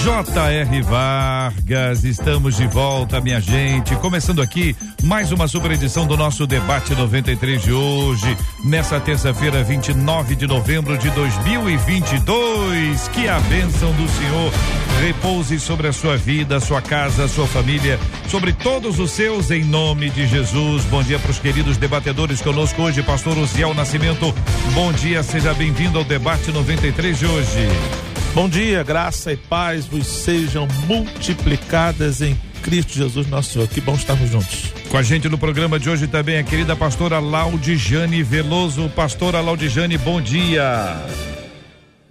[0.00, 0.82] J.R.
[0.82, 3.94] Vargas, estamos de volta, minha gente.
[3.96, 10.34] Começando aqui mais uma super edição do nosso debate 93 de hoje, nessa terça-feira, 29
[10.34, 13.08] de novembro de 2022.
[13.08, 14.52] Que a bênção do Senhor
[15.00, 20.10] repouse sobre a sua vida, sua casa, sua família, sobre todos os seus, em nome
[20.10, 20.84] de Jesus.
[20.86, 24.34] Bom dia para os queridos debatedores conosco hoje, Pastor Osiel Nascimento.
[24.74, 28.11] Bom dia, seja bem-vindo ao debate 93 de hoje.
[28.34, 33.68] Bom dia, graça e paz vos sejam multiplicadas em Cristo Jesus nosso Senhor.
[33.68, 34.72] Que bom estarmos juntos.
[34.88, 38.88] Com a gente no programa de hoje também a querida pastora Laudijane Veloso.
[38.96, 40.96] Pastora Laudijane, bom dia.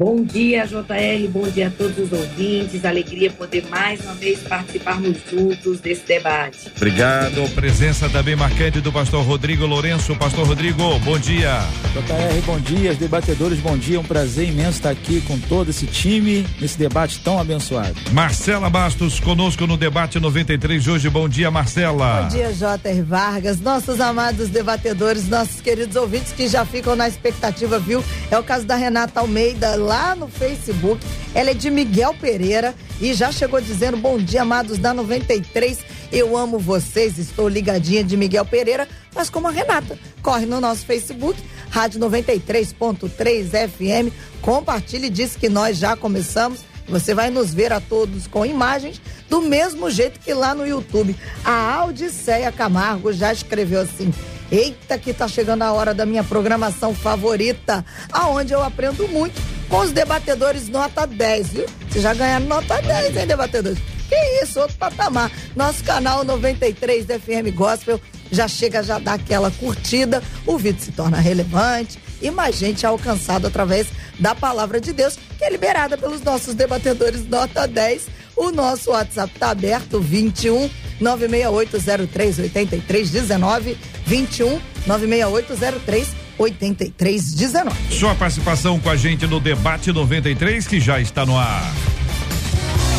[0.04, 2.84] Bom dia, JR, bom dia a todos os ouvintes.
[2.84, 6.72] Alegria poder mais uma vez participarmos juntos desse debate.
[6.76, 7.48] Obrigado.
[7.54, 10.16] Presença também marcante do pastor Rodrigo Lourenço.
[10.16, 11.52] Pastor Rodrigo, bom dia.
[11.94, 12.96] JR, bom dia.
[12.96, 14.00] Debatedores, bom dia.
[14.00, 17.94] Um prazer imenso estar aqui com todo esse time nesse debate tão abençoado.
[18.12, 21.10] Marcela Bastos, conosco no debate 93 de hoje.
[21.12, 22.24] Bom dia, Marcela.
[22.24, 23.62] Bom dia, JR Vargas.
[23.62, 28.04] Nossos amados debatedores, nossos queridos ouvintes que já ficam na expectativa, viu?
[28.32, 31.06] É o caso da Renata Almeida lá no Facebook.
[31.36, 35.80] Ela é de Miguel Pereira e já chegou dizendo: Bom dia, amados da 93.
[36.12, 40.00] Eu amo vocês, estou ligadinha de Miguel Pereira, mas como a Renata.
[40.22, 44.14] Corre no nosso Facebook, Rádio 93.3 FM.
[44.42, 46.62] Compartilhe diz que nós já começamos.
[46.88, 51.16] Você vai nos ver a todos com imagens, do mesmo jeito que lá no YouTube.
[51.44, 54.14] A Audiceia Camargo já escreveu assim:
[54.52, 59.80] Eita, que tá chegando a hora da minha programação favorita, aonde eu aprendo muito com
[59.80, 61.66] os debatedores nota 10, viu?
[61.90, 63.80] Vocês já ganharam nota 10, hein, debatedores?
[64.10, 65.32] Que isso, outro patamar.
[65.56, 71.18] Nosso canal 93 FM Gospel já chega, já dá aquela curtida, o vídeo se torna
[71.18, 73.88] relevante e mais gente é alcançado através
[74.20, 78.08] da palavra de Deus, que é liberada pelos nossos debatedores nota 10.
[78.36, 80.70] O nosso WhatsApp tá aberto, 21
[81.02, 87.76] 968038319, 21 96803 8319.
[87.92, 91.74] Sua participação com a gente no debate 93 que já está no ar.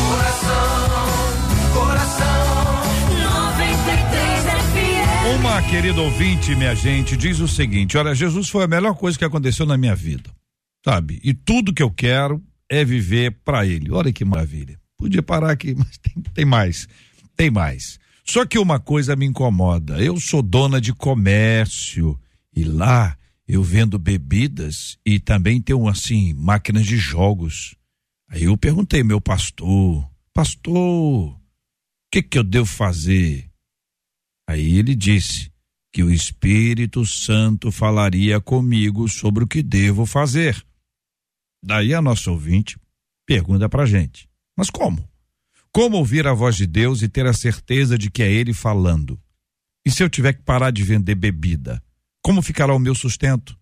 [0.08, 1.01] Coração,
[5.42, 9.24] Uma querida ouvinte, minha gente, diz o seguinte: olha, Jesus foi a melhor coisa que
[9.24, 10.30] aconteceu na minha vida,
[10.84, 11.20] sabe?
[11.24, 13.90] E tudo que eu quero é viver para Ele.
[13.90, 14.78] Olha que maravilha.
[14.96, 16.86] Podia parar aqui, mas tem, tem mais.
[17.36, 17.98] Tem mais.
[18.24, 20.00] Só que uma coisa me incomoda.
[20.00, 22.16] Eu sou dona de comércio
[22.54, 27.74] e lá eu vendo bebidas e também tenho assim máquinas de jogos.
[28.30, 31.36] Aí eu perguntei meu pastor, pastor, o
[32.12, 33.51] que que eu devo fazer?
[34.52, 35.50] Aí ele disse
[35.90, 40.62] que o Espírito Santo falaria comigo sobre o que devo fazer.
[41.64, 42.78] Daí a nossa ouvinte
[43.26, 45.08] pergunta pra gente: mas como?
[45.72, 49.18] Como ouvir a voz de Deus e ter a certeza de que é Ele falando?
[49.86, 51.82] E se eu tiver que parar de vender bebida?
[52.20, 53.58] Como ficará o meu sustento?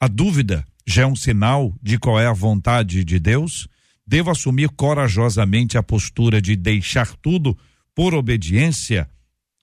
[0.00, 3.68] A dúvida já é um sinal de qual é a vontade de Deus?
[4.04, 7.56] Devo assumir corajosamente a postura de deixar tudo
[7.94, 9.08] por obediência?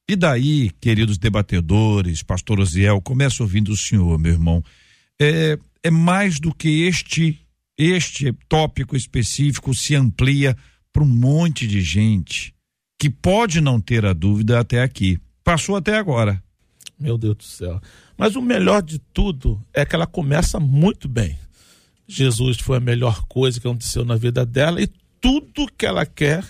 [0.09, 4.63] E daí, queridos debatedores, pastor Osiel, começa ouvindo o senhor, meu irmão.
[5.19, 7.39] É, é mais do que este
[7.77, 10.55] este tópico específico se amplia
[10.93, 12.53] para um monte de gente
[12.99, 15.17] que pode não ter a dúvida até aqui.
[15.43, 16.43] Passou até agora.
[16.99, 17.81] Meu Deus do céu.
[18.15, 21.39] Mas o melhor de tudo é que ela começa muito bem.
[22.07, 24.87] Jesus foi a melhor coisa que aconteceu na vida dela e
[25.19, 26.45] tudo que ela quer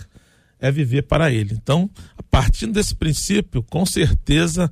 [0.62, 1.54] é viver para ele.
[1.62, 4.70] Então, a partir desse princípio, com certeza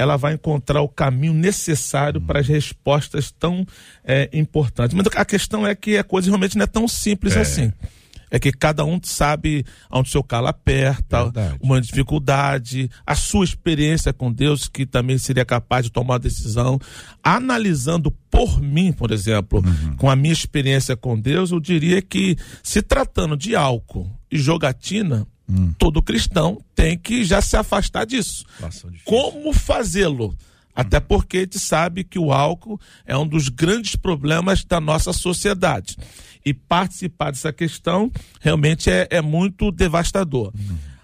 [0.00, 3.66] ela vai encontrar o caminho necessário para as respostas tão
[4.04, 4.94] é, importantes.
[4.94, 7.40] Mas a questão é que a coisa realmente não é tão simples É.
[7.40, 7.72] assim.
[8.30, 11.56] É que cada um sabe onde seu calo aperta, Verdade.
[11.62, 16.78] uma dificuldade, a sua experiência com Deus, que também seria capaz de tomar decisão.
[17.22, 19.62] Analisando por mim, por exemplo,
[19.96, 25.26] com a minha experiência com Deus, eu diria que se tratando de álcool e jogatina,
[25.78, 28.44] todo cristão tem que já se afastar disso.
[29.04, 30.36] Como fazê-lo?
[30.74, 35.12] Até porque a gente sabe que o álcool é um dos grandes problemas da nossa
[35.12, 35.96] sociedade.
[36.44, 40.52] E participar dessa questão realmente é, é muito devastador.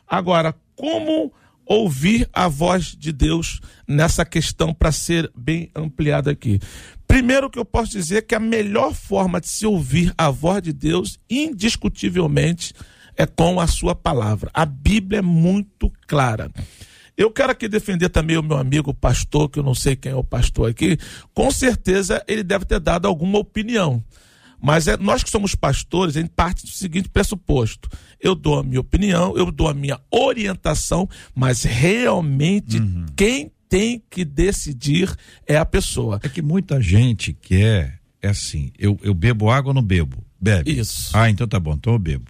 [0.06, 1.32] Agora, como
[1.67, 6.61] ouvir a voz de Deus nessa questão para ser bem ampliada aqui?
[7.08, 10.73] Primeiro que eu posso dizer que a melhor forma de se ouvir a voz de
[10.73, 12.85] Deus, indiscutivelmente, é
[13.37, 14.50] com a sua palavra.
[14.52, 16.50] A Bíblia é muito clara.
[17.16, 20.16] Eu quero aqui defender também o meu amigo pastor, que eu não sei quem é
[20.16, 20.99] o pastor aqui.
[21.32, 24.02] Com certeza ele deve ter dado alguma opinião.
[24.61, 27.88] Mas é, nós que somos pastores, a gente parte do seguinte pressuposto:
[28.20, 33.06] eu dou a minha opinião, eu dou a minha orientação, mas realmente Uhum.
[33.14, 35.14] quem tem que decidir
[35.46, 36.19] é a pessoa.
[36.22, 40.25] É que muita gente quer, é assim, eu, eu bebo água ou não bebo?
[40.40, 40.78] Bebe.
[40.78, 41.10] Isso.
[41.12, 42.25] Ah, então tá bom, então eu bebo.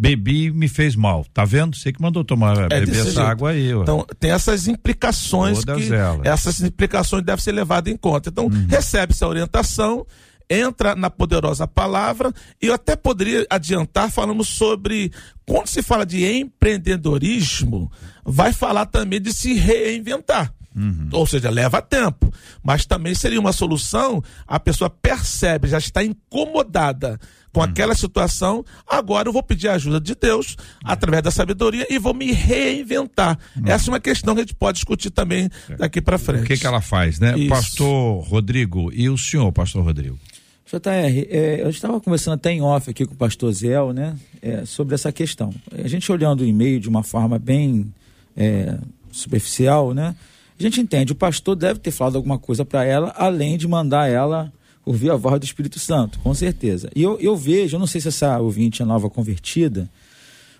[0.00, 1.24] Bebi e me fez mal.
[1.34, 1.76] Tá vendo?
[1.76, 3.20] Você que mandou tomar, beber desse essa jeito.
[3.20, 3.82] água aí, ó.
[3.82, 6.24] Então, tem essas implicações Todas que elas.
[6.26, 8.30] essas implicações devem ser levadas em conta.
[8.30, 8.66] Então, Uhum.
[8.68, 10.06] recebe-se a orientação,
[10.48, 15.12] entra na poderosa palavra, e eu até poderia adiantar falando sobre
[15.46, 17.90] quando se fala de empreendedorismo,
[18.24, 20.52] vai falar também de se reinventar.
[20.74, 21.08] Uhum.
[21.12, 22.32] Ou seja, leva tempo.
[22.62, 27.18] Mas também seria uma solução, a pessoa percebe, já está incomodada
[27.52, 31.98] com aquela situação, agora eu vou pedir a ajuda de Deus através da sabedoria e
[31.98, 33.38] vou me reinventar.
[33.64, 35.48] Essa é uma questão que a gente pode discutir também
[35.78, 36.44] daqui para frente.
[36.44, 37.36] O que que ela faz, né?
[37.36, 37.48] Isso.
[37.48, 40.18] Pastor Rodrigo, e o senhor, pastor Rodrigo?
[40.66, 44.64] JR, é, eu estava conversando até em off aqui com o pastor Zéu, né, é,
[44.64, 45.52] sobre essa questão.
[45.72, 47.92] A gente olhando o e-mail de uma forma bem
[48.36, 48.78] é,
[49.10, 50.14] superficial, né,
[50.58, 54.08] a gente entende, o pastor deve ter falado alguma coisa para ela, além de mandar
[54.08, 54.52] ela
[54.84, 56.90] ouvir a voz do Espírito Santo, com certeza.
[56.94, 59.88] E eu, eu vejo, eu não sei se essa ouvinte é nova convertida,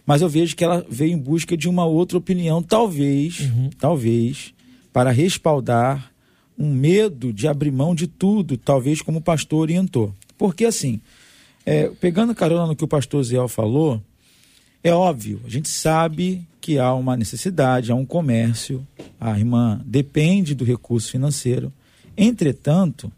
[0.07, 4.53] mas eu vejo que ela veio em busca de uma outra opinião, talvez, talvez,
[4.93, 6.11] para respaldar
[6.59, 10.15] um medo de abrir mão de tudo, talvez como o pastor orientou.
[10.37, 11.01] Porque assim,
[11.65, 14.03] é, pegando carona no que o pastor Zéu falou,
[14.83, 18.87] é óbvio, a gente sabe que há uma necessidade, há um comércio,
[19.19, 21.73] a irmã depende do recurso financeiro.
[22.17, 23.11] Entretanto,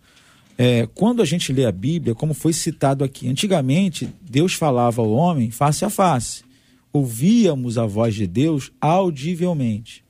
[0.56, 5.10] é, quando a gente lê a Bíblia, como foi citado aqui, antigamente Deus falava ao
[5.10, 6.44] homem face a face.
[6.92, 10.04] Ouvíamos a voz de Deus audivelmente.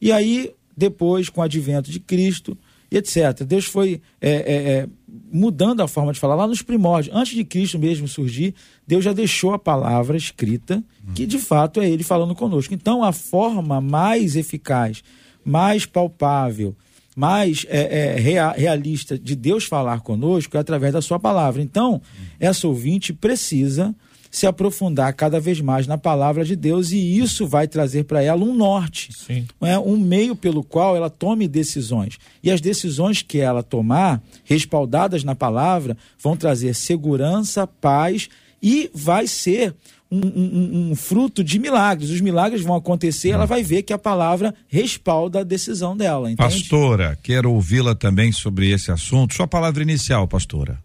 [0.00, 2.56] E aí, depois, com o advento de Cristo
[2.90, 4.88] e etc., Deus foi é, é, é,
[5.30, 6.34] mudando a forma de falar.
[6.34, 8.54] Lá nos primórdios, antes de Cristo mesmo surgir,
[8.86, 10.82] Deus já deixou a palavra escrita,
[11.14, 12.72] que de fato é Ele falando conosco.
[12.72, 15.02] Então, a forma mais eficaz,
[15.44, 16.74] mais palpável,
[17.18, 21.60] mais é, é, rea- realista de Deus falar conosco é através da Sua palavra.
[21.60, 22.00] Então,
[22.38, 23.92] essa ouvinte precisa
[24.30, 28.44] se aprofundar cada vez mais na palavra de Deus e isso vai trazer para ela
[28.44, 29.46] um norte, Sim.
[29.62, 32.18] é um meio pelo qual ela tome decisões.
[32.40, 38.28] E as decisões que ela tomar, respaldadas na palavra, vão trazer segurança, paz
[38.62, 39.74] e vai ser
[40.10, 42.10] um, um- um- fruto de milagres.
[42.10, 46.30] Os milagres vão acontecer, ela vai ver que a palavra respalda a decisão dela.
[46.30, 46.36] Entende?
[46.50, 49.34] Pastora, quero ouvi-la também sobre esse assunto.
[49.34, 50.82] Sua palavra inicial, pastora.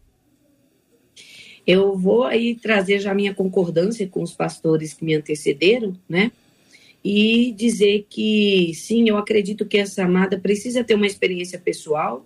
[1.65, 6.31] Eu vou aí trazer já minha concordância com os pastores que me antecederam, né?
[7.03, 12.25] E dizer que sim, eu acredito que essa amada precisa ter uma experiência pessoal,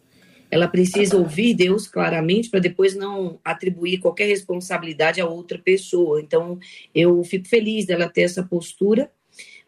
[0.50, 6.22] ela precisa ouvir Deus claramente para depois não atribuir qualquer responsabilidade a outra pessoa.
[6.22, 6.58] Então,
[6.96, 9.12] eu fico feliz dela ter essa postura.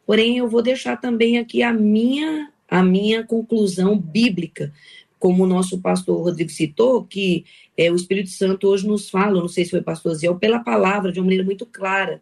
[0.06, 4.71] Porém, eu vou deixar também aqui a minha a minha conclusão bíblica,
[5.18, 7.44] como o nosso pastor Rodrigo citou, que
[7.76, 11.12] é, o Espírito Santo hoje nos fala, não sei se foi pastor Ziel, pela palavra,
[11.12, 12.21] de uma maneira muito clara.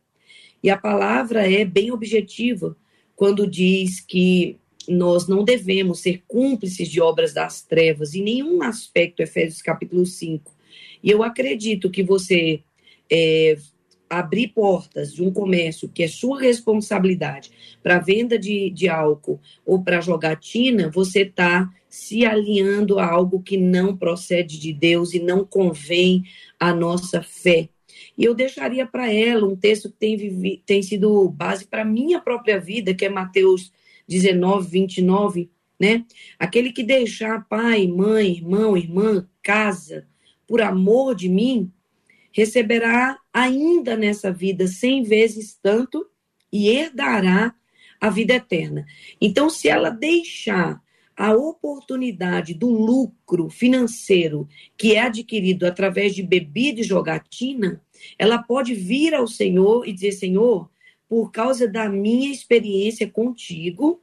[0.64, 2.76] E a palavra é bem objetiva
[3.16, 9.22] quando diz que nós não devemos ser cúmplices de obras das trevas em nenhum aspecto,
[9.22, 10.56] Efésios capítulo 5.
[11.04, 12.62] E eu acredito que você
[13.12, 13.58] é,
[14.10, 17.52] abrir portas de um comércio que é sua responsabilidade
[17.84, 23.58] para venda de, de álcool ou para jogatina, você está se alinhando a algo que
[23.58, 26.24] não procede de Deus e não convém
[26.60, 27.70] à nossa fé.
[28.18, 32.60] E eu deixaria para ela um texto que tem, tem sido base para minha própria
[32.60, 33.72] vida, que é Mateus
[34.08, 35.50] 19, 29,
[35.80, 36.06] né?
[36.40, 40.08] Aquele que deixar pai, mãe, irmão, irmã, casa,
[40.48, 41.72] por amor de mim,
[42.32, 46.08] receberá ainda nessa vida cem vezes tanto
[46.52, 47.54] e herdará
[48.00, 48.86] a vida eterna.
[49.20, 50.82] Então, se ela deixar
[51.16, 54.48] a oportunidade do lucro financeiro
[54.78, 57.82] que é adquirido através de bebida e jogatina,
[58.20, 60.70] ela pode vir ao Senhor e dizer: Senhor,
[61.08, 64.02] por causa da minha experiência contigo,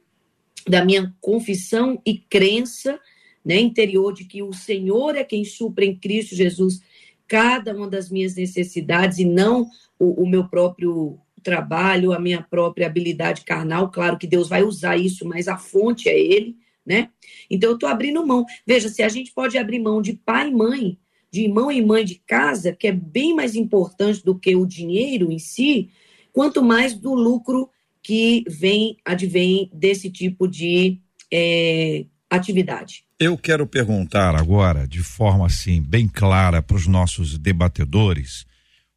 [0.67, 2.99] da minha confissão e crença
[3.43, 6.81] né, interior de que o Senhor é quem supre em Cristo Jesus
[7.27, 9.67] cada uma das minhas necessidades e não
[9.99, 13.91] o, o meu próprio trabalho, a minha própria habilidade carnal.
[13.91, 17.09] Claro que Deus vai usar isso, mas a fonte é Ele, né?
[17.49, 18.45] Então eu estou abrindo mão.
[18.65, 20.97] Veja, se a gente pode abrir mão de pai e mãe,
[21.31, 25.31] de irmão e mãe de casa, que é bem mais importante do que o dinheiro
[25.31, 25.89] em si,
[26.35, 27.69] quanto mais do lucro
[28.03, 30.99] que vem, advém desse tipo de
[31.31, 33.05] é, atividade.
[33.17, 38.45] Eu quero perguntar agora, de forma assim, bem clara para os nossos debatedores,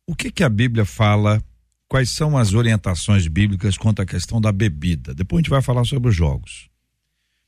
[0.04, 1.40] o que que a Bíblia fala,
[1.86, 5.14] quais são as orientações bíblicas quanto à questão da bebida.
[5.14, 6.68] Depois a gente vai falar sobre os jogos.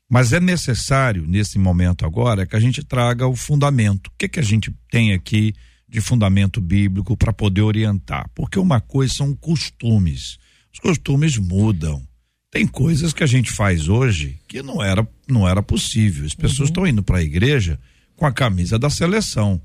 [0.08, 4.06] Mas é necessário, nesse momento agora, que a gente traga o fundamento.
[4.06, 5.52] O que que a gente tem aqui
[5.90, 8.30] de fundamento bíblico para poder orientar?
[8.34, 10.38] Porque uma coisa são costumes.
[10.72, 12.02] Os costumes mudam.
[12.50, 16.24] Tem coisas que a gente faz hoje que não era, não era possível.
[16.26, 17.78] As pessoas estão indo para a igreja
[18.16, 19.60] com a camisa da seleção.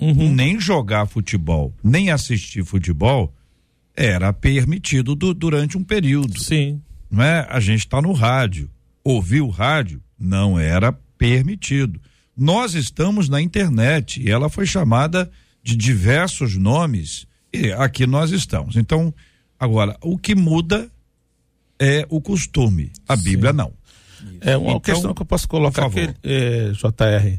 [0.00, 3.34] Nem jogar futebol, nem assistir futebol
[3.94, 6.42] era permitido du- durante um período.
[6.42, 6.80] Sim.
[7.10, 7.46] Não é?
[7.50, 8.70] A gente está no rádio.
[9.04, 12.00] Ouvir o rádio não era permitido.
[12.34, 15.30] Nós estamos na internet e ela foi chamada
[15.62, 18.76] de diversos nomes e aqui nós estamos.
[18.76, 19.12] Então,
[19.58, 20.88] agora, o que muda
[21.78, 22.92] é o costume.
[23.08, 23.72] A Bíblia não.
[24.40, 27.38] É uma Então, questão que eu posso colocar aqui, é, JR.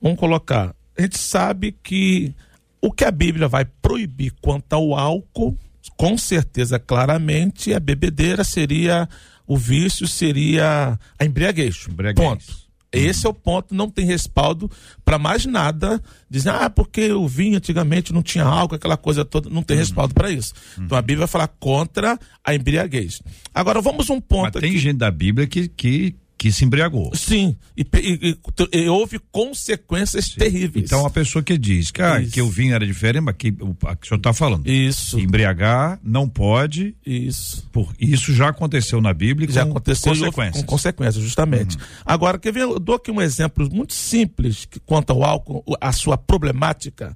[0.00, 0.74] Vamos colocar.
[0.96, 2.34] A gente sabe que
[2.80, 5.56] o que a Bíblia vai proibir quanto ao álcool,
[5.96, 9.08] com certeza, claramente, a bebedeira seria
[9.46, 11.86] o vício, seria a embriaguez.
[11.88, 12.26] Embriaguez.
[12.26, 12.63] Ponto.
[12.98, 14.70] Esse é o ponto, não tem respaldo
[15.04, 16.02] para mais nada.
[16.30, 19.62] Dizem, ah, porque o vinho antigamente não tinha álcool, aquela coisa toda, não Uhum.
[19.62, 20.52] tem respaldo para isso.
[20.78, 23.20] Então a Bíblia vai falar contra a embriaguez.
[23.54, 24.78] Agora vamos um ponto Mas tem aqui.
[24.78, 27.14] gente da Bíblia que, que, que se embriagou.
[27.14, 28.36] Sim, e, e-
[28.72, 30.84] e- e houve consequências terríveis.
[30.86, 33.76] Então a pessoa que diz que, ah, que o vinho era diferente, mas que o,
[33.86, 34.66] a que o senhor está falando.
[34.68, 37.66] Isso, embriagar não pode, isso.
[37.72, 40.56] por isso já aconteceu na Bíblia Já com aconteceu consequências.
[40.56, 40.62] Uhum.
[40.62, 41.78] com consequências, justamente.
[42.04, 42.62] Agora, quer ver?
[42.62, 47.14] Eu dou aqui um exemplo muito simples que quanto ao álcool, a sua problemática.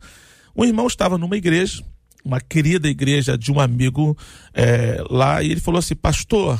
[0.56, 1.84] Um irmão estava numa igreja,
[2.24, 4.16] uma querida igreja de um amigo
[4.54, 6.58] eh, lá, e ele falou assim: Pastor,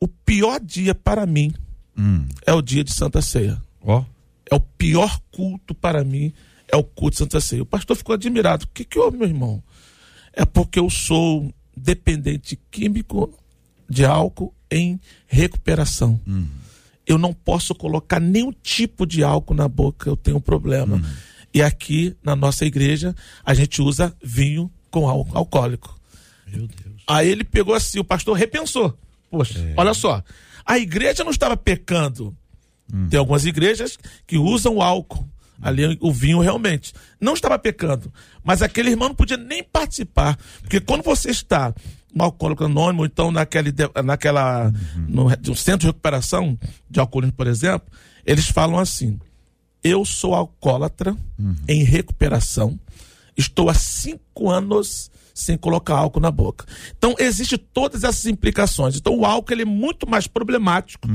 [0.00, 1.52] o pior dia para mim
[1.96, 2.26] Hum.
[2.46, 3.60] é o dia de Santa Ceia.
[3.82, 4.04] Ó,
[4.50, 6.32] é o pior culto para mim,
[6.68, 7.62] é o culto de Santa Ceia.
[7.62, 8.64] O pastor ficou admirado.
[8.64, 9.62] O que, que houve, meu irmão?
[10.32, 13.32] É porque eu sou dependente químico
[13.88, 16.20] de álcool em recuperação.
[17.06, 21.00] Eu não posso colocar nenhum tipo de álcool na boca, eu tenho um problema.
[21.52, 26.00] E aqui na nossa igreja a gente usa vinho com álcool alcoólico.
[26.46, 27.02] meu Deus.
[27.06, 28.98] Aí ele pegou assim, o pastor repensou.
[29.30, 30.22] Poxa, olha só.
[30.64, 32.36] A igreja não estava pecando.
[33.08, 35.28] Tem algumas igrejas que usam o álcool.
[35.62, 36.92] Ali o vinho realmente.
[37.20, 38.12] Não estava pecando.
[38.42, 40.38] Mas aquele irmão não podia nem participar.
[40.60, 41.74] Porque quando você está
[42.14, 43.72] no alcoólico anônimo, ou então naquele,
[44.04, 44.72] naquela.
[45.08, 47.88] No, de um centro de recuperação de alcoolismo, por exemplo,
[48.24, 49.18] eles falam assim:
[49.82, 51.16] eu sou alcoólatra
[51.68, 52.78] em recuperação,
[53.36, 56.64] estou há cinco anos sem colocar álcool na boca.
[56.96, 58.96] Então, existem todas essas implicações.
[58.96, 61.08] Então, o álcool ele é muito mais problemático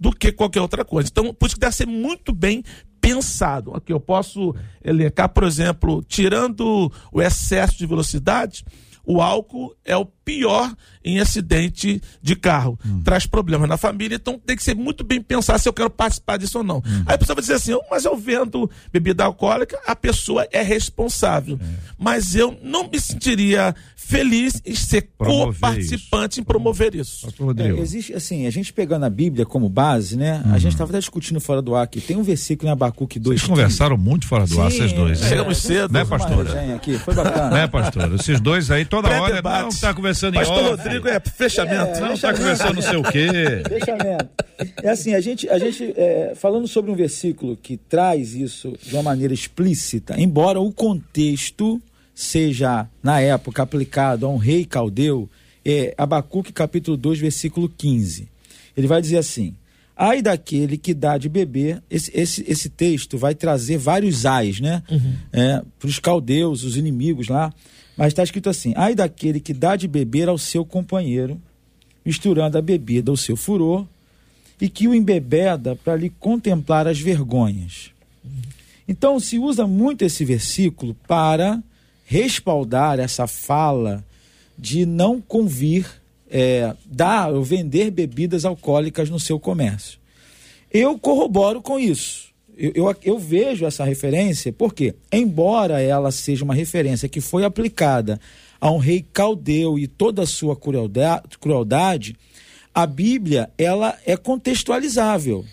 [0.00, 1.10] do que qualquer outra coisa.
[1.10, 2.64] Então, por isso que deve ser muito bem
[3.00, 3.74] pensado.
[3.74, 8.64] Aqui eu posso elencar, por exemplo, tirando o excesso de velocidade,
[9.04, 10.74] o álcool é o pior
[11.06, 12.78] em acidente de carro.
[13.04, 16.36] Traz problemas na família, então tem que ser muito bem pensar se eu quero participar
[16.36, 16.82] disso ou não.
[17.06, 20.62] Aí a pessoa vai dizer assim, "Oh, mas eu vendo bebida alcoólica, a pessoa é
[20.62, 21.58] responsável.
[21.98, 27.22] Mas eu não me sentiria feliz em ser co-participante em promover isso.
[27.26, 27.78] Pastor Rodrigo.
[27.78, 30.42] É, existe, assim, a gente pegando a Bíblia como base, né?
[30.52, 32.00] A gente estava até discutindo fora do ar aqui.
[32.00, 33.40] Tem um versículo em Abacuque 2.
[33.40, 35.22] Vocês conversaram muito fora do ar, Sim, vocês dois.
[35.22, 35.28] é.
[35.28, 35.92] Chegamos cedo.
[35.92, 36.74] Né, pastora?
[36.74, 37.50] Aqui, foi bacana.
[37.50, 38.14] Né, pastor?
[38.14, 40.82] Esses dois aí toda hora não tá conversando em Pastor off.
[41.04, 42.00] É fechamento.
[42.00, 43.28] Não tá conversando não sei o quê.
[43.68, 44.28] Fechamento.
[44.82, 48.94] É assim, a gente, a gente é, falando sobre um versículo que traz isso de
[48.94, 51.80] uma maneira explícita, embora o contexto
[52.14, 55.28] seja, na época, aplicado a um rei caldeu,
[55.64, 58.28] é Abacuque capítulo 2, versículo 15.
[58.74, 59.54] Ele vai dizer assim:
[59.94, 64.82] Ai daquele que dá de beber, esse, esse, esse texto vai trazer vários ais, né?
[65.78, 67.52] para os caldeus, os inimigos lá.
[67.96, 71.40] Mas está escrito assim: Ai daquele que dá de beber ao seu companheiro,
[72.04, 73.86] misturando a bebida ao seu furor,
[74.60, 77.90] e que o embebeda para lhe contemplar as vergonhas.
[78.88, 81.62] Então se usa muito esse versículo para
[82.04, 84.04] respaldar essa fala
[84.56, 85.86] de não convir
[86.30, 89.98] é, dar ou vender bebidas alcoólicas no seu comércio.
[90.72, 92.25] Eu corroboro com isso.
[92.56, 98.18] Eu, eu, eu vejo essa referência porque, embora ela seja uma referência que foi aplicada
[98.60, 102.16] a um rei caldeu e toda a sua crueldade, crueldade
[102.74, 105.44] a Bíblia ela é contextualizável.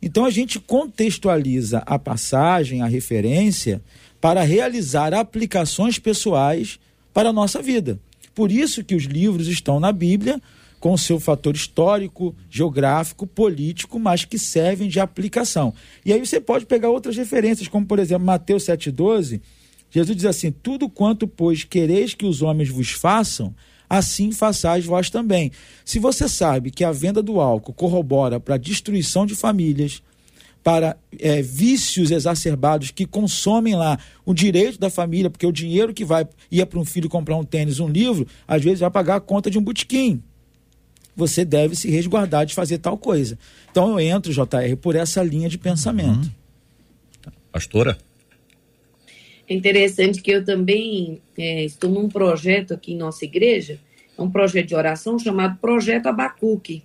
[0.00, 3.82] Então a gente contextualiza a passagem, a referência,
[4.20, 6.78] para realizar aplicações pessoais
[7.12, 7.98] para a nossa vida.
[8.34, 10.40] Por isso que os livros estão na Bíblia
[10.84, 15.72] com seu fator histórico, geográfico, político, mas que servem de aplicação.
[16.04, 19.40] E aí você pode pegar outras referências, como por exemplo Mateus 7,12,
[19.90, 23.54] Jesus diz assim: Tudo quanto, pois, quereis que os homens vos façam,
[23.88, 25.50] assim façais vós também.
[25.86, 30.02] Se você sabe que a venda do álcool corrobora para a destruição de famílias,
[30.62, 36.04] para é, vícios exacerbados que consomem lá o direito da família, porque o dinheiro que
[36.04, 39.20] vai ia para um filho comprar um tênis, um livro, às vezes vai pagar a
[39.20, 40.22] conta de um botequim.
[41.16, 43.38] Você deve se resguardar de fazer tal coisa.
[43.70, 46.26] Então eu entro, JR, por essa linha de pensamento.
[46.26, 47.32] Uhum.
[47.52, 47.96] Pastora?
[49.48, 53.78] É interessante que eu também é, estou num projeto aqui em nossa igreja,
[54.16, 56.82] é um projeto de oração chamado Projeto Abacuque.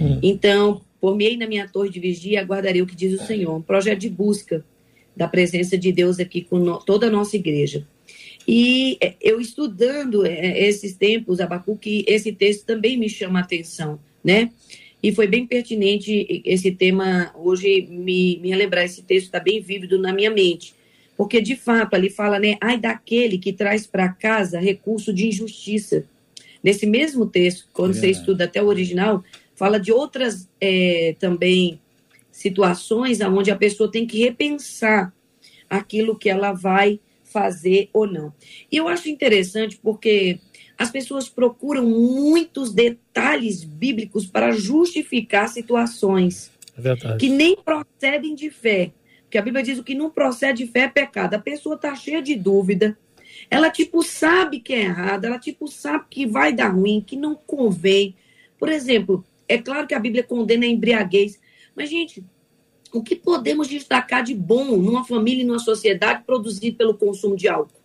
[0.00, 0.18] Hum.
[0.22, 3.54] Então, por meio na minha torre de vigia, aguardarei o que diz o Senhor.
[3.54, 4.64] Um projeto de busca
[5.16, 7.86] da presença de Deus aqui com no, toda a nossa igreja.
[8.46, 13.98] E é, eu estudando é, esses tempos, Abacuque, esse texto também me chama a atenção,
[14.22, 14.50] né?
[15.02, 18.84] E foi bem pertinente esse tema hoje me, me lembrar.
[18.84, 20.74] Esse texto está bem vívido na minha mente
[21.16, 22.56] porque, de fato, ali fala, né?
[22.60, 26.04] Ai daquele que traz para casa recurso de injustiça.
[26.62, 27.94] Nesse mesmo texto, quando é.
[27.94, 29.22] você estuda até o original,
[29.54, 31.80] fala de outras é, também
[32.32, 35.14] situações onde a pessoa tem que repensar
[35.70, 36.98] aquilo que ela vai
[37.34, 38.32] fazer ou não.
[38.70, 40.38] E eu acho interessante porque
[40.78, 48.92] as pessoas procuram muitos detalhes bíblicos para justificar situações é que nem procedem de fé.
[49.22, 51.34] Porque a Bíblia diz o que não procede de fé é pecado.
[51.34, 52.96] A pessoa está cheia de dúvida.
[53.50, 55.24] Ela, tipo, sabe que é errado.
[55.24, 58.14] Ela, tipo, sabe que vai dar ruim, que não convém.
[58.58, 61.40] Por exemplo, é claro que a Bíblia condena a embriaguez.
[61.74, 62.24] Mas, gente,
[62.94, 67.48] o que podemos destacar de bom numa família e numa sociedade produzido pelo consumo de
[67.48, 67.80] álcool?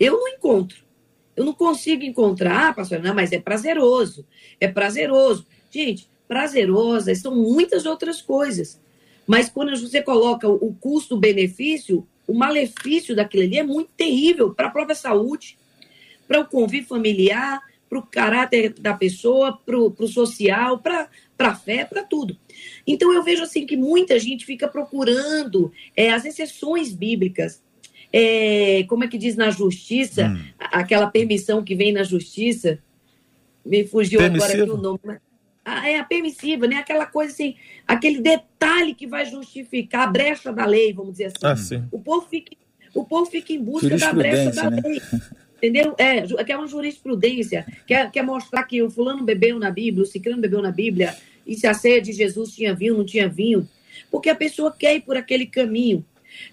[0.00, 0.78] Eu não encontro.
[1.36, 4.24] Eu não consigo encontrar, ah, pastor, não, mas é prazeroso.
[4.58, 5.46] É prazeroso.
[5.70, 8.80] Gente, prazerosas são muitas outras coisas.
[9.26, 14.70] Mas quando você coloca o custo-benefício, o malefício daquilo ali é muito terrível para a
[14.70, 15.58] própria saúde,
[16.26, 21.84] para o convívio familiar, para o caráter da pessoa, para o social, para a fé,
[21.84, 22.36] para tudo.
[22.86, 27.62] Então eu vejo assim que muita gente fica procurando é, as exceções bíblicas.
[28.12, 30.42] É, como é que diz na justiça, hum.
[30.58, 32.78] aquela permissão que vem na justiça,
[33.64, 34.52] me fugiu Permissivo.
[34.52, 35.20] agora aqui o nome
[35.86, 36.76] é a permissiva, né?
[36.76, 37.54] Aquela coisa assim,
[37.86, 41.76] aquele detalhe que vai justificar a brecha da lei, vamos dizer assim.
[41.76, 42.56] Ah, o, povo fica,
[42.94, 44.80] o povo fica em busca da brecha da né?
[44.82, 45.02] lei.
[45.58, 45.94] Entendeu?
[45.98, 50.06] É, que é uma jurisprudência, quer, quer mostrar que o fulano bebeu na Bíblia, o
[50.06, 53.68] ciclano bebeu na Bíblia, e se a ceia de Jesus tinha vinho, não tinha vinho.
[54.10, 56.04] Porque a pessoa quer ir por aquele caminho.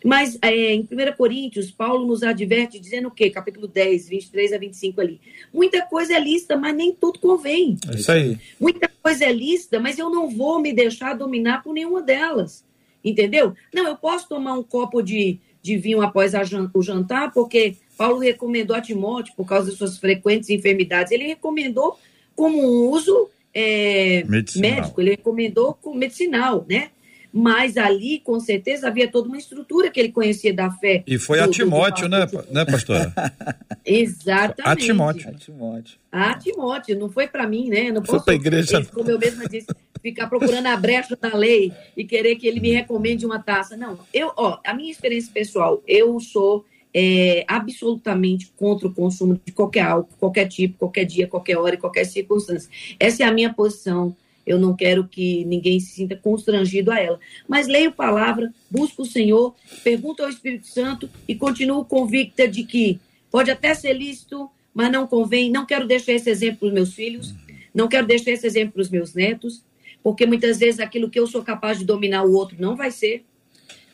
[0.04, 3.30] Mas é, em 1 Coríntios, Paulo nos adverte dizendo o quê?
[3.30, 5.22] Capítulo 10, 23 a 25 ali.
[5.54, 7.78] Muita coisa é lista, mas nem tudo convém.
[7.92, 8.40] É isso aí.
[8.60, 12.66] Muita coisa é lista, mas eu não vou me deixar dominar por nenhuma delas.
[13.04, 13.54] Entendeu?
[13.74, 16.34] Não, eu posso tomar um copo de, de vinho após
[16.74, 21.98] o jantar, porque Paulo recomendou a Timóteo, por causa de suas frequentes enfermidades, ele recomendou
[22.36, 24.24] como um uso é,
[24.58, 26.92] médico, ele recomendou como medicinal, né?
[27.38, 31.04] Mas ali, com certeza, havia toda uma estrutura que ele conhecia da fé.
[31.06, 33.14] E foi do, a Timóteo, né, né, pastora?
[33.84, 34.62] Exatamente.
[34.64, 35.30] A Timóteo.
[35.30, 36.00] A Timóteo.
[36.10, 37.92] A Timóteo, não foi para mim, né?
[37.92, 38.86] Não posso, foi para igreja.
[38.86, 39.68] Como eu mesma disse,
[40.02, 43.76] ficar procurando a brecha da lei e querer que ele me recomende uma taça.
[43.76, 49.52] Não, eu, ó, a minha experiência pessoal, eu sou é, absolutamente contra o consumo de
[49.52, 52.70] qualquer álcool, qualquer tipo, qualquer dia, qualquer hora e qualquer circunstância.
[52.98, 57.20] Essa é a minha posição eu não quero que ninguém se sinta constrangido a ela.
[57.48, 63.00] Mas leio palavra, busco o Senhor, pergunto ao Espírito Santo e continuo convicta de que
[63.32, 65.50] pode até ser lícito, mas não convém.
[65.50, 67.34] Não quero deixar esse exemplo para os meus filhos,
[67.74, 69.64] não quero deixar esse exemplo para os meus netos,
[70.04, 73.26] porque muitas vezes aquilo que eu sou capaz de dominar, o outro não vai ser.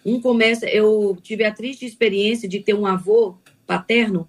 [0.05, 0.67] Um começa.
[0.67, 4.27] Eu tive a triste experiência de ter um avô paterno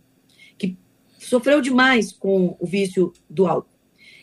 [0.56, 0.76] que
[1.18, 3.71] sofreu demais com o vício do álcool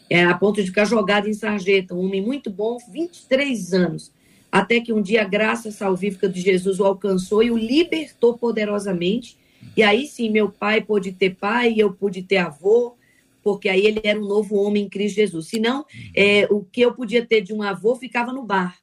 [0.10, 1.94] é, a ponto de ficar jogado em sarjeta.
[1.94, 4.12] Um homem muito bom, 23 anos.
[4.52, 9.38] Até que um dia a graça salvífica de Jesus o alcançou e o libertou poderosamente.
[9.78, 12.96] E aí sim, meu pai pôde ter pai, eu pude ter avô,
[13.44, 15.48] porque aí ele era um novo homem em Cristo Jesus.
[15.48, 18.78] Senão, é, o que eu podia ter de um avô ficava no bar.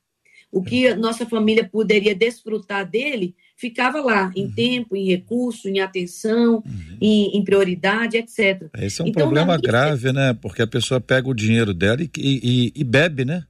[0.52, 6.62] O que nossa família poderia desfrutar dele ficava lá, em tempo, em recurso, em atenção,
[7.00, 8.68] em, em prioridade, etc.
[8.78, 10.36] Esse é um Então, problema minha- grave, né?
[10.40, 13.44] Porque a pessoa pega o dinheiro dela e, e- e bebe, né?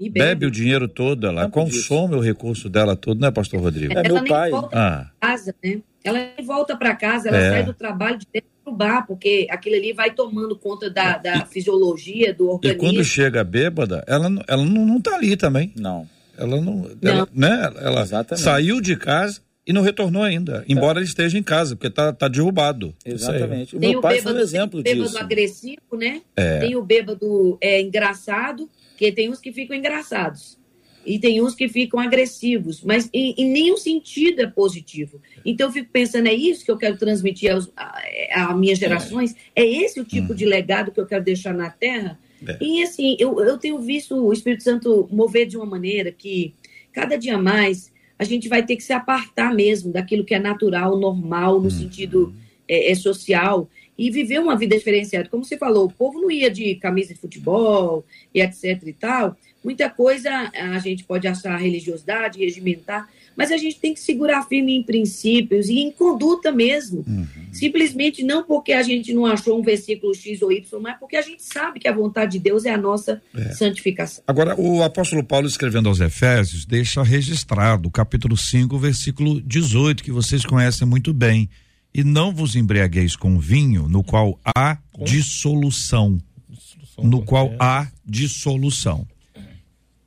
[0.00, 3.92] E Bebe o dinheiro todo, ela consome o recurso dela todo, né, pastor Rodrigo?
[3.92, 4.50] É Ela meu nem pai.
[4.50, 5.80] volta Ah, pra casa, né?
[6.02, 7.50] Ela nem volta para casa, ela É.
[7.50, 11.46] sai do trabalho de dentro do bar, porque aquilo ali vai tomando conta da, da
[11.46, 12.78] fisiologia, do e organismo.
[12.80, 15.72] quando chega bêbada, ela, não- ela não, não tá ali também.
[15.76, 16.08] Não.
[16.36, 17.72] Ela não, ela, né?
[17.80, 18.44] Ela Exatamente.
[18.44, 22.26] saiu de casa e não retornou ainda, embora ele esteja em casa, porque tá, tá
[22.26, 22.94] derrubado.
[23.04, 23.76] Exatamente.
[23.76, 25.24] O Tem meu o pai bêbado, foi um exemplo tem o bêbado disso.
[25.24, 26.22] agressivo, né?
[26.36, 26.58] É.
[26.58, 30.60] Tem o bêbado é, engraçado, que tem uns que ficam engraçados.
[31.04, 35.20] E tem uns que ficam agressivos, mas em, em nenhum sentido é positivo.
[35.44, 39.34] Então eu fico pensando, é isso que eu quero transmitir aos, a, a minhas gerações?
[39.54, 42.18] É esse o tipo de legado que eu quero deixar na Terra?
[42.46, 42.58] É.
[42.60, 46.54] E assim, eu, eu tenho visto o Espírito Santo mover de uma maneira que
[46.92, 50.98] cada dia mais a gente vai ter que se apartar mesmo daquilo que é natural,
[50.98, 52.32] normal, no sentido
[52.68, 55.28] é, é, social e viver uma vida diferenciada.
[55.28, 59.36] Como você falou, o povo não ia de camisa de futebol e etc e tal.
[59.62, 64.76] Muita coisa a gente pode achar religiosidade, regimentar, mas a gente tem que segurar firme
[64.76, 67.04] em princípios e em conduta mesmo.
[67.52, 71.22] Simplesmente não porque a gente não achou um versículo X ou Y, mas porque a
[71.22, 74.22] gente sabe que a vontade de Deus é a nossa santificação.
[74.26, 80.12] Agora, o apóstolo Paulo escrevendo aos Efésios deixa registrado o capítulo 5, versículo 18, que
[80.12, 81.48] vocês conhecem muito bem.
[81.94, 86.18] E não vos embriagueis com vinho, no qual há dissolução.
[87.02, 89.06] No qual há dissolução.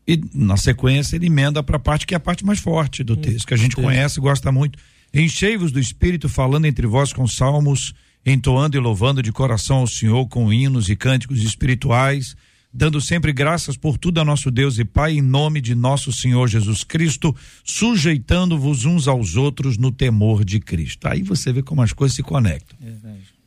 [0.07, 3.17] E na sequência ele emenda para a parte que é a parte mais forte do
[3.17, 4.77] texto, que a gente conhece e gosta muito.
[5.13, 7.93] Enchei-vos do Espírito, falando entre vós com salmos,
[8.25, 12.35] entoando e louvando de coração ao Senhor com hinos e cânticos espirituais,
[12.71, 16.47] dando sempre graças por tudo a nosso Deus e Pai, em nome de nosso Senhor
[16.47, 21.07] Jesus Cristo, sujeitando-vos uns aos outros no temor de Cristo.
[21.07, 22.77] Aí você vê como as coisas se conectam.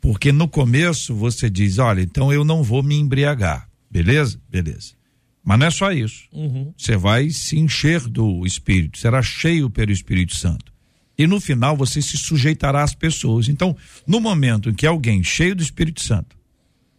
[0.00, 4.40] Porque no começo você diz, olha, então eu não vou me embriagar, beleza?
[4.48, 4.97] Beleza.
[5.48, 6.28] Mas não é só isso.
[6.76, 10.70] Você vai se encher do Espírito, será cheio pelo Espírito Santo.
[11.16, 13.48] E no final você se sujeitará às pessoas.
[13.48, 13.74] Então,
[14.06, 16.36] no momento em que alguém cheio do Espírito Santo,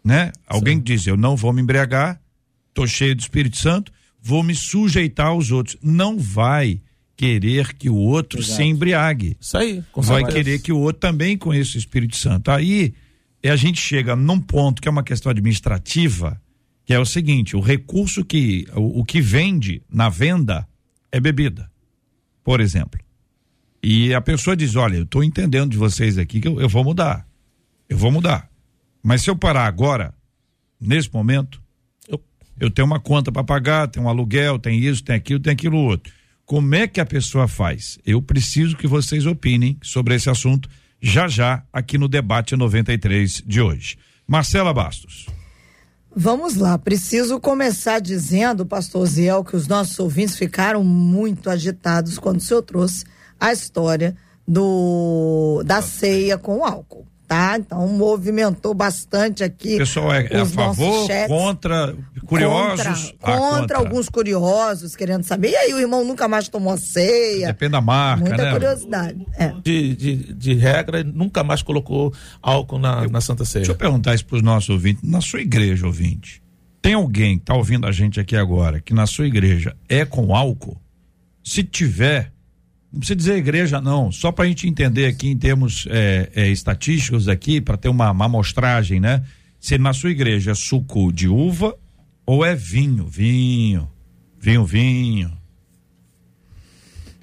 [0.04, 0.32] né?
[0.48, 2.20] Alguém diz, eu não vou me embriagar,
[2.74, 5.78] tô cheio do Espírito Santo, vou me sujeitar aos outros.
[5.80, 6.82] Não vai
[7.16, 10.32] querer que o outro se embriague Isso aí, vai certeza.
[10.32, 12.50] querer que o outro também conheça o Espírito Santo.
[12.50, 12.96] Aí
[13.46, 16.42] a gente chega num ponto que é uma questão administrativa,
[16.90, 20.68] que é o seguinte: o recurso que o, o que vende na venda
[21.12, 21.70] é bebida,
[22.44, 23.00] por exemplo.
[23.84, 26.84] E a pessoa diz: olha, eu estou entendendo de vocês aqui que eu, eu vou
[26.84, 27.28] mudar,
[27.88, 28.50] eu vou mudar.
[29.04, 30.16] Mas se eu parar agora,
[30.82, 31.62] nesse momento,
[32.08, 32.24] Eu-
[32.60, 35.78] eu tenho uma conta para pagar, tem um aluguel, tem isso, tem aquilo, tem aquilo
[35.78, 36.12] outro.
[36.44, 38.00] Como é que a pessoa faz?
[38.04, 40.68] Eu preciso que vocês opinem sobre esse assunto
[41.00, 43.96] já já aqui no debate 93 de hoje.
[44.28, 45.28] Marcela Bastos.
[46.16, 52.40] Vamos lá, preciso começar dizendo, pastor Ziel, que os nossos ouvintes ficaram muito agitados quando
[52.40, 53.06] o senhor trouxe
[53.40, 54.18] a história
[54.48, 57.58] do da ceia com álcool, tá?
[57.60, 59.76] Então movimentou bastante aqui.
[59.76, 61.28] O pessoal é, é a favor, chats.
[61.28, 63.12] contra, curiosos?
[63.12, 65.52] Contra, Ah, contra alguns curiosos querendo saber.
[65.52, 67.48] E aí, o irmão nunca mais tomou ceia?
[67.48, 68.52] Depende da marca, Muita né?
[68.52, 69.28] curiosidade.
[69.38, 69.54] É.
[69.64, 72.12] De, de, de regra, nunca mais colocou
[72.42, 73.62] álcool na, na Santa Ceia.
[73.62, 75.08] Deixa eu perguntar isso para os nossos ouvintes.
[75.08, 76.42] Na sua igreja, ouvinte,
[76.82, 80.36] tem alguém que está ouvindo a gente aqui agora que na sua igreja é com
[80.36, 80.82] álcool?
[81.44, 82.32] Se tiver,
[82.92, 86.48] não precisa dizer igreja, não, só para a gente entender aqui em termos é, é,
[86.50, 89.24] estatísticos aqui, para ter uma, uma amostragem, né?
[89.60, 91.76] Se na sua igreja é suco de uva
[92.26, 93.90] ou é vinho, vinho,
[94.40, 95.40] vinho, vinho.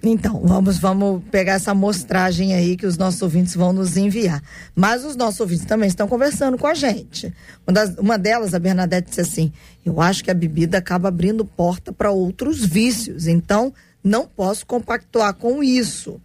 [0.03, 4.41] Então, vamos, vamos pegar essa amostragem aí que os nossos ouvintes vão nos enviar.
[4.75, 7.33] Mas os nossos ouvintes também estão conversando com a gente.
[7.67, 9.53] Uma, das- uma delas, a Bernadette, disse assim:
[9.85, 13.27] Eu acho que a bebida acaba abrindo porta para outros vícios.
[13.27, 13.73] Então,
[14.07, 16.21] não posso compactuar com isso.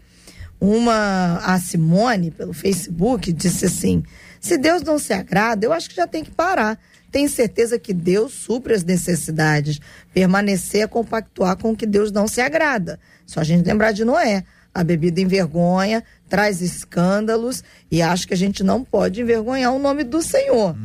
[0.59, 4.03] Uma, a Simone, pelo Facebook, disse assim:
[4.39, 6.79] se Deus não se agrada, eu acho que já tem que parar.
[7.11, 9.81] Tenho certeza que Deus supre as necessidades.
[10.13, 12.99] Permanecer é compactuar com o que Deus não se agrada.
[13.25, 14.43] Só a gente lembrar de Noé.
[14.73, 20.05] A bebida envergonha, traz escândalos e acho que a gente não pode envergonhar o nome
[20.05, 20.77] do Senhor.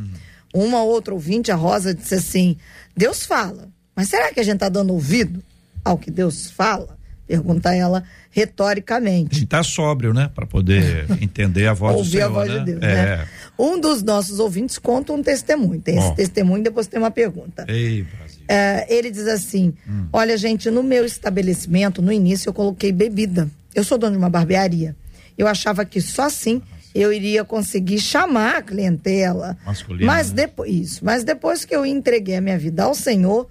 [0.53, 2.57] Uma outra ouvinte, a Rosa, disse assim:
[2.95, 5.41] Deus fala, mas será que a gente está dando ouvido
[5.87, 6.97] ao que Deus fala?
[7.27, 9.35] Pergunta ela A retoricamente.
[9.35, 10.31] gente tá sóbrio, né?
[10.33, 12.59] Para poder entender a voz do Ouvir Senhor, a voz né?
[12.59, 13.17] de Deus, é.
[13.17, 13.27] né?
[13.59, 15.81] Um dos nossos ouvintes conta um testemunho.
[15.81, 16.11] Tem esse Ó.
[16.13, 17.65] testemunho, depois tem uma pergunta.
[17.67, 18.43] Ei, Brasil.
[18.47, 20.07] É, ele diz assim: Hum.
[20.13, 23.49] Olha, gente, no meu estabelecimento, no início, eu coloquei bebida.
[23.75, 24.95] Eu sou dona de uma barbearia.
[25.37, 26.61] Eu achava que só assim
[26.95, 29.57] eu iria conseguir chamar a clientela.
[29.65, 30.43] Masculina, Mas né?
[30.43, 33.47] depois isso, mas depois que eu entreguei a minha vida ao Senhor,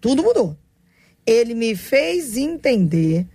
[0.00, 0.56] tudo mudou.
[1.26, 3.26] Ele me fez entender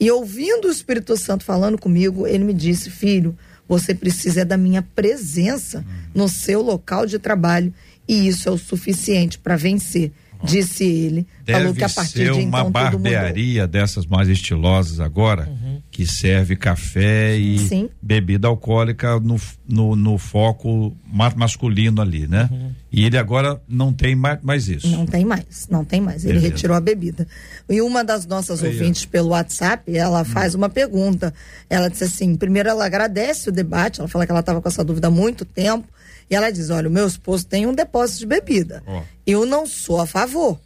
[0.00, 3.36] e ouvindo o Espírito Santo falando comigo, ele me disse: "Filho,
[3.68, 7.72] você precisa é da minha presença no seu local de trabalho
[8.08, 11.26] e isso é o suficiente para vencer", disse ele.
[11.46, 12.70] Falou Deve que a partir ser de uma então mudou.
[12.72, 15.48] barbearia dessas mais estilosas agora,
[15.90, 17.88] que serve café e Sim.
[18.00, 22.48] bebida alcoólica no, no, no foco ma- masculino ali, né?
[22.90, 24.88] E ele agora não tem mais, mais isso.
[24.88, 26.24] Não tem mais, não tem mais.
[26.24, 26.54] Ele Beleza.
[26.54, 27.26] retirou a bebida.
[27.68, 31.32] E uma das nossas Aí, ouvintes pelo WhatsApp, ela faz uma pergunta.
[31.68, 34.84] Ela disse assim: primeiro ela agradece o debate, ela fala que ela estava com essa
[34.84, 35.86] dúvida há muito tempo.
[36.30, 38.82] E ela diz: olha, o meu esposo tem um depósito de bebida.
[38.86, 39.02] Ó.
[39.26, 40.58] Eu não sou a favor.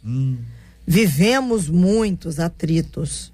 [0.87, 3.31] Vivemos muitos atritos.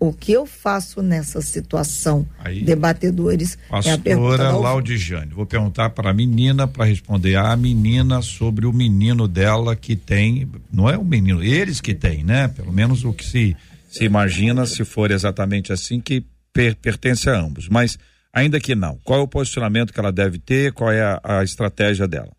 [0.00, 2.24] O que eu faço nessa situação?
[2.38, 2.62] Aí.
[2.62, 3.58] Debatedores.
[3.68, 4.14] é Pastora
[4.52, 4.62] ouvinte.
[4.62, 9.96] Laudijane, vou perguntar para a menina para responder a menina sobre o menino dela que
[9.96, 12.46] tem, não é o menino, eles que têm, né?
[12.46, 13.56] Pelo menos o que se
[13.90, 17.68] se imagina, se for exatamente assim, que per- pertence a ambos.
[17.68, 17.98] Mas
[18.38, 20.72] ainda que não, qual é o posicionamento que ela deve ter?
[20.72, 22.32] Qual é a, a estratégia dela?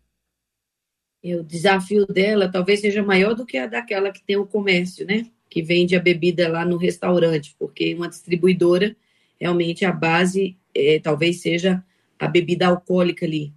[1.22, 5.26] O desafio dela talvez seja maior do que a daquela que tem o comércio, né?
[5.48, 8.96] Que vende a bebida lá no restaurante, porque uma distribuidora,
[9.38, 11.84] realmente a base eh, talvez seja
[12.18, 13.52] a bebida alcoólica ali.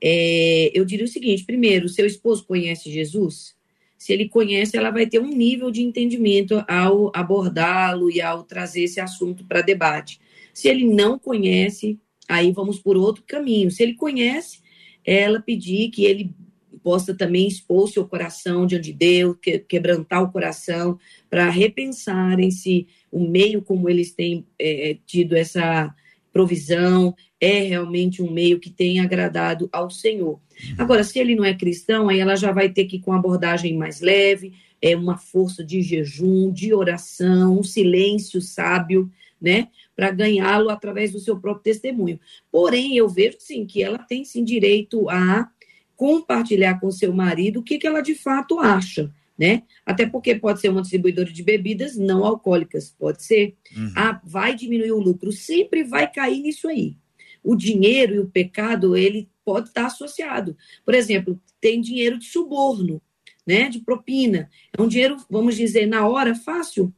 [0.00, 3.56] Eh, eu diria o seguinte: primeiro, seu esposo conhece Jesus?
[3.96, 8.82] Se ele conhece, ela vai ter um nível de entendimento ao abordá-lo e ao trazer
[8.82, 10.20] esse assunto para debate.
[10.58, 13.70] Se ele não conhece, aí vamos por outro caminho.
[13.70, 14.58] Se ele conhece,
[15.04, 16.34] ela pedir que ele
[16.82, 20.98] possa também expor seu coração diante de Deus, que- quebrantar o coração,
[21.30, 25.94] para repensarem se o meio como eles têm eh, tido essa
[26.32, 30.40] provisão é realmente um meio que tem agradado ao Senhor.
[30.76, 33.76] Agora, se ele não é cristão, aí ela já vai ter que ir com abordagem
[33.76, 39.08] mais leve, é uma força de jejum, de oração, um silêncio sábio,
[39.40, 39.68] né,
[39.98, 42.20] para ganhá-lo através do seu próprio testemunho.
[42.52, 45.50] Porém, eu vejo sim que ela tem sim direito a
[45.96, 49.64] compartilhar com seu marido o que, que ela de fato acha, né?
[49.84, 53.56] Até porque pode ser uma distribuidora de bebidas não alcoólicas, pode ser.
[53.96, 56.96] Ah, vai diminuir o lucro, sempre vai cair nisso aí.
[57.42, 60.56] O dinheiro e o pecado, ele pode estar associado.
[60.84, 63.02] Por exemplo, tem dinheiro de suborno,
[63.44, 63.68] né?
[63.68, 64.48] De propina.
[64.78, 66.94] É um dinheiro, vamos dizer, na hora, fácil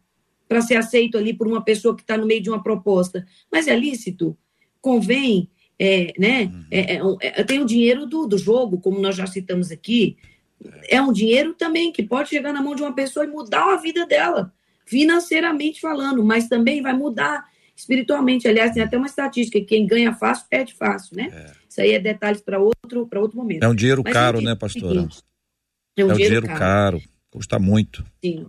[0.51, 3.25] para ser aceito ali por uma pessoa que está no meio de uma proposta.
[3.53, 4.37] Mas é lícito?
[4.81, 5.49] Convém?
[5.79, 6.53] É, né?
[6.73, 10.17] É, é um- é- tem o dinheiro do, do jogo, como nós já citamos aqui.
[10.89, 13.77] É um dinheiro também que pode chegar na mão de uma pessoa e mudar a
[13.77, 14.53] vida dela,
[14.85, 17.45] financeiramente falando, mas também vai mudar
[17.77, 18.49] espiritualmente.
[18.49, 21.31] Aliás, tem até uma estatística: que quem ganha fácil, perde fácil, né?
[21.69, 23.63] Isso aí é detalhes para outro, para outro momento.
[23.63, 25.09] É um dinheiro Mas caro, né, pastora?
[25.97, 28.05] É um dinheiro caro, custa muito.
[28.23, 28.47] Sim,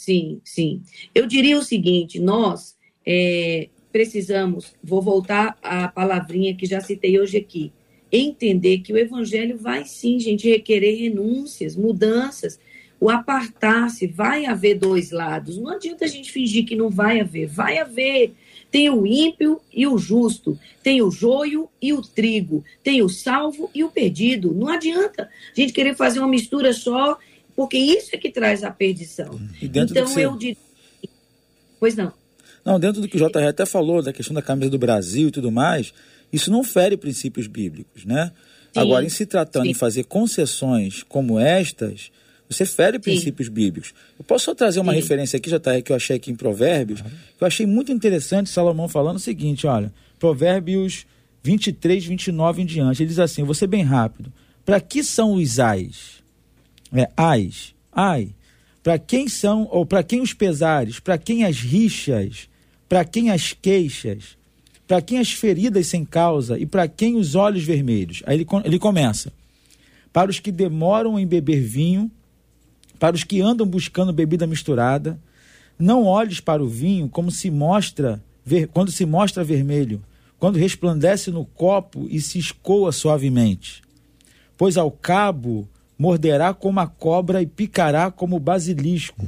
[0.00, 0.82] sim, sim.
[1.14, 7.36] Eu diria o seguinte: nós é, precisamos, vou voltar à palavrinha que já citei hoje
[7.36, 7.70] aqui,
[8.10, 12.58] entender que o evangelho vai sim, gente, requerer renúncias, mudanças,
[12.98, 15.58] o apartar-se, vai haver dois lados.
[15.58, 18.32] Não adianta a gente fingir que não vai haver, vai haver.
[18.70, 23.70] Tem o ímpio e o justo, tem o joio e o trigo, tem o salvo
[23.74, 24.54] e o perdido.
[24.54, 27.18] Não adianta a gente querer fazer uma mistura só,
[27.60, 29.38] porque isso é que traz a perdição.
[29.60, 30.56] E Então você- eu diria.
[31.78, 32.10] Pois não.
[32.64, 35.30] Não, dentro do que o JR até falou, da questão da camisa do Brasil e
[35.30, 35.92] tudo mais,
[36.32, 38.32] isso não fere princípios bíblicos, né?
[38.72, 39.72] Sim, Agora, em se tratando sim.
[39.72, 42.10] em fazer concessões como estas,
[42.48, 43.92] você fere princípios bíblicos.
[44.18, 45.00] Eu posso só trazer uma Sim.
[45.00, 48.88] referência aqui, JR, que eu achei aqui em Provérbios, que eu achei muito interessante Salomão
[48.88, 51.04] falando o seguinte, olha, Provérbios
[51.42, 54.32] 23, 29 em diante, ele diz assim, vou ser bem rápido,
[54.64, 56.19] para que são os ais?
[56.92, 58.34] É, ais, ai,
[58.82, 62.48] para quem são, ou para quem os pesares, para quem as rixas,
[62.88, 64.36] para quem as queixas,
[64.86, 68.22] para quem as feridas sem causa e para quem os olhos vermelhos.
[68.26, 69.32] Aí ele, ele começa.
[70.12, 72.10] Para os que demoram em beber vinho,
[72.98, 75.20] para os que andam buscando bebida misturada,
[75.78, 78.22] não olhes para o vinho como se mostra
[78.72, 80.02] quando se mostra vermelho,
[80.38, 83.82] quando resplandece no copo e se escoa suavemente.
[84.56, 85.68] Pois ao cabo
[86.00, 89.26] morderá como a cobra e picará como o basilisco.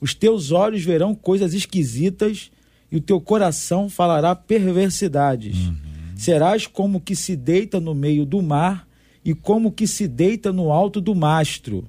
[0.00, 2.50] Os teus olhos verão coisas esquisitas
[2.90, 5.70] e o teu coração falará perversidades.
[6.16, 8.88] Serás como que se deita no meio do mar
[9.22, 11.86] e como que se deita no alto do mastro.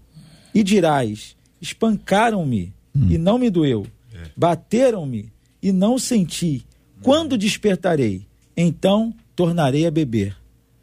[0.53, 2.73] E dirás: Espancaram-me
[3.09, 3.87] e não me doeu.
[4.35, 5.31] Bateram-me
[5.63, 6.65] e não senti.
[7.01, 8.27] Quando despertarei,
[8.57, 10.35] então tornarei a beber.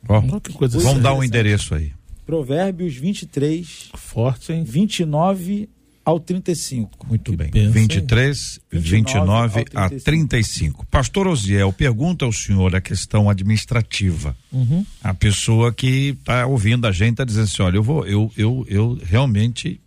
[0.09, 1.92] Olha que coisa vamos dar um endereço aí.
[2.26, 4.64] Provérbios 23, Forte, hein?
[4.64, 5.68] 29
[6.04, 7.06] ao 35.
[7.06, 7.50] Muito Que bem.
[7.50, 10.86] bênção, 23, 29 ao a 35.
[10.86, 14.36] Pastor Osiel, pergunta ao senhor a questão administrativa.
[14.52, 14.84] Uhum.
[15.02, 18.66] A pessoa que está ouvindo a gente está dizendo assim: olha, eu vou, eu, eu,
[18.68, 19.80] eu realmente,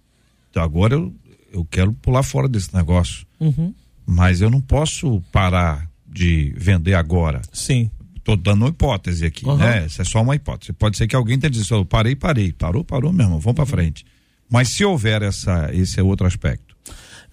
[0.55, 1.13] agora eu,
[1.53, 3.25] eu quero pular fora desse negócio.
[3.39, 3.73] Uhum.
[4.05, 7.41] Mas eu não posso parar de vender agora.
[7.53, 7.91] Sim.
[8.19, 9.57] Estou dando uma hipótese aqui, Uhum.
[9.57, 9.85] né?
[9.87, 10.71] Isso é só uma hipótese.
[10.73, 12.51] Pode ser que alguém tenha dito, eu parei, parei.
[12.53, 14.05] Parou, parou mesmo, vamos para frente.
[14.49, 16.75] Mas se houver essa, esse é outro aspecto.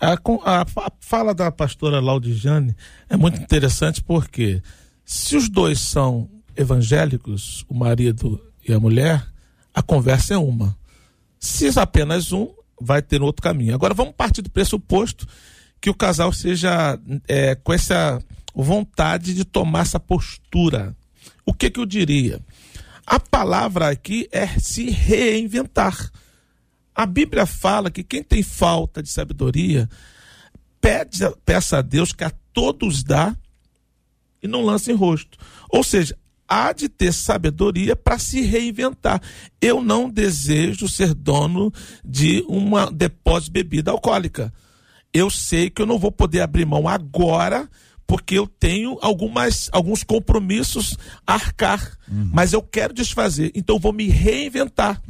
[0.00, 2.74] A, a fa- fala da pastora Laudijane
[3.08, 4.62] é muito interessante porque
[5.04, 9.26] se os dois são evangélicos, o marido e a mulher,
[9.74, 10.76] a conversa é uma.
[11.38, 12.48] Se apenas um,
[12.80, 13.74] vai ter outro caminho.
[13.74, 15.26] Agora vamos partir do pressuposto
[15.80, 18.20] que o casal seja é, com essa
[18.62, 20.96] vontade de tomar essa postura.
[21.44, 22.40] O que, que eu diria?
[23.06, 26.10] A palavra aqui é se reinventar.
[26.94, 29.88] A Bíblia fala que quem tem falta de sabedoria,
[30.80, 33.36] pede, peça a Deus que a todos dá
[34.42, 35.38] e não lança em rosto.
[35.68, 36.16] Ou seja,
[36.48, 39.20] há de ter sabedoria para se reinventar.
[39.60, 41.72] Eu não desejo ser dono
[42.04, 44.52] de uma depósito de bebida alcoólica.
[45.12, 47.68] Eu sei que eu não vou poder abrir mão agora
[48.06, 53.92] porque eu tenho algumas, alguns compromissos a arcar, mas eu quero desfazer, então eu vou
[53.92, 55.02] me reinventar.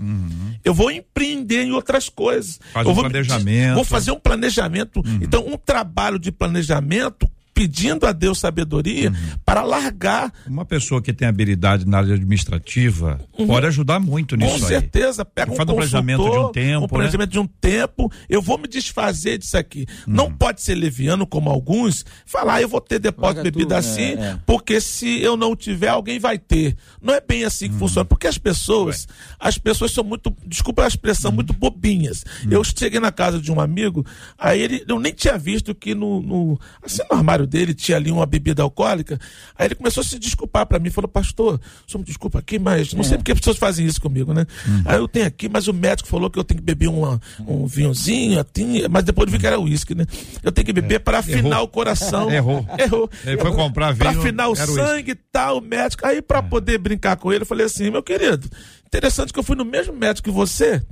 [0.65, 2.59] Eu vou empreender em outras coisas.
[2.73, 3.75] Faz eu um vou me- planejamento.
[3.75, 5.03] Vou fazer um planejamento.
[5.21, 9.11] Então, um trabalho de planejamento pedindo a Deus sabedoria
[9.43, 14.59] para largar Uma pessoa que tem habilidade na área administrativa pode ajudar muito nisso Uhum.
[14.61, 14.73] com aí.
[14.73, 16.89] certeza, pega um Faz um planejamento de um tempo, um né?
[16.89, 19.87] planejamento de um tempo, eu vou me desfazer disso aqui.
[20.07, 23.79] Não pode ser leviano como alguns, falar, "Ah, eu vou ter depósito de bebida tudo,
[23.79, 24.39] assim, é, é.
[24.45, 26.77] porque se eu não tiver, alguém vai ter.
[27.01, 29.09] Não é bem assim que funciona, porque as pessoas,
[29.41, 32.23] as pessoas são muito, desculpa a expressão, muito bobinhas.
[32.51, 34.05] Eu cheguei na casa de um amigo,
[34.39, 38.11] aí ele, eu nem tinha visto que no, no, assim, no armário dele tinha ali
[38.11, 39.19] uma bebida alcoólica,
[39.57, 42.93] aí ele começou a se desculpar para mim, falou, pastor, só me desculpa aqui, mas
[42.93, 44.47] não sei porque as pessoas fazem isso comigo, né?
[44.85, 47.67] Aí eu tenho aqui, mas o médico falou que eu tenho que beber uma, um
[47.67, 50.07] vinhozinho, assim, mas depois eu vi que era uísque, né?
[50.43, 51.65] Eu tenho que beber para afinar Errou.
[51.65, 52.31] o coração.
[52.31, 52.67] Errou.
[52.79, 53.11] Errou.
[53.25, 56.07] Ele foi comprar Pra vinho, afinar o sangue e tal, o médico.
[56.07, 58.49] Aí, pra poder brincar com ele, eu falei assim: meu querido,
[58.87, 60.83] interessante que eu fui no mesmo médico que você.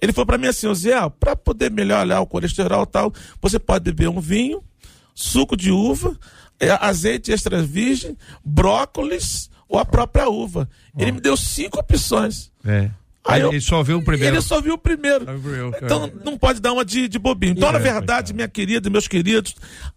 [0.00, 3.84] Ele falou pra mim assim: Zé, pra poder melhorar o colesterol e tal, você pode
[3.84, 4.62] beber um vinho,
[5.14, 6.18] suco de uva,
[6.58, 10.68] é, azeite extra virgem, brócolis ou a própria uva.
[10.98, 12.50] Ele me deu cinco opções.
[12.64, 12.90] É.
[13.26, 14.34] Aí eu- ele só viu o primeiro.
[14.36, 15.24] Ele só viu o primeiro.
[15.38, 15.72] Viu.
[15.82, 17.52] Então não pode dar uma de, de bobinho.
[17.52, 19.54] Então, na É, verdade, minha querida, meus queridos,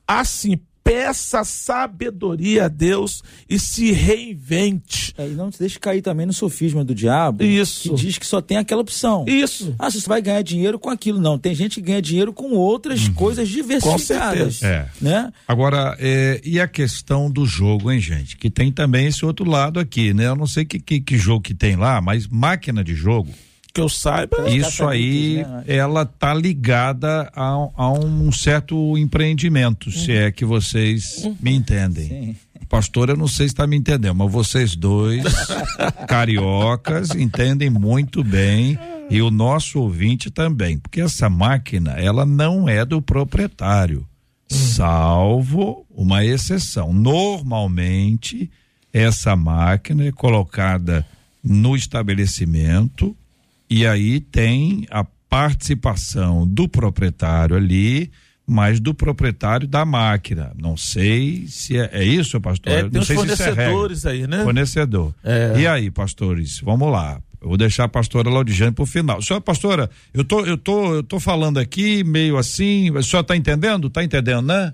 [0.07, 5.13] assim, peça sabedoria a Deus e se reinvente.
[5.17, 7.89] É, e não se deixe cair também no sofisma do diabo, Isso.
[7.89, 9.25] que diz que só tem aquela opção.
[9.27, 9.75] Isso.
[9.77, 11.19] Ah, você vai ganhar dinheiro com aquilo.
[11.19, 14.55] Não, tem gente que ganha dinheiro com outras coisas diversificadas.
[14.55, 14.67] certeza.
[14.67, 14.87] É.
[15.01, 15.33] Né?
[15.45, 18.37] Agora, é, e a questão do jogo, hein, gente?
[18.37, 20.27] Que tem também esse outro lado aqui, né?
[20.27, 23.29] Eu não sei que, que, que jogo que tem lá, mas máquina de jogo,
[23.77, 24.49] Que eu saiba.
[24.49, 25.63] isso aí, né?
[25.67, 32.07] ela tá ligada a, a um certo empreendimento, se é que vocês me entendem.
[32.07, 32.35] Sim.
[32.67, 35.23] Pastor, eu não sei se está me entendendo, mas vocês dois,
[36.09, 38.79] cariocas, entendem muito bem
[39.11, 44.07] e o nosso ouvinte também, porque essa máquina, ela não é do proprietário,
[44.49, 46.91] salvo uma exceção.
[46.91, 48.49] Normalmente,
[48.91, 51.05] essa máquina é colocada
[51.43, 53.15] no estabelecimento
[53.69, 58.11] e aí tem a participação do proprietário ali,
[58.45, 60.53] mas do proprietário da máquina.
[60.57, 62.71] Não sei se é, é isso, pastor?
[62.71, 64.43] É, Não tem os sei se isso é fornecedores aí, né?
[64.43, 65.13] Fornecedor.
[65.23, 65.59] É.
[65.59, 67.21] E aí, pastores, vamos lá.
[67.41, 69.21] Eu vou deixar a pastora Laudijane pro final.
[69.21, 73.35] Senhora pastora, eu tô, eu tô, eu tô falando aqui meio assim, a senhora tá
[73.35, 73.89] entendendo?
[73.89, 74.73] Tá entendendo, né?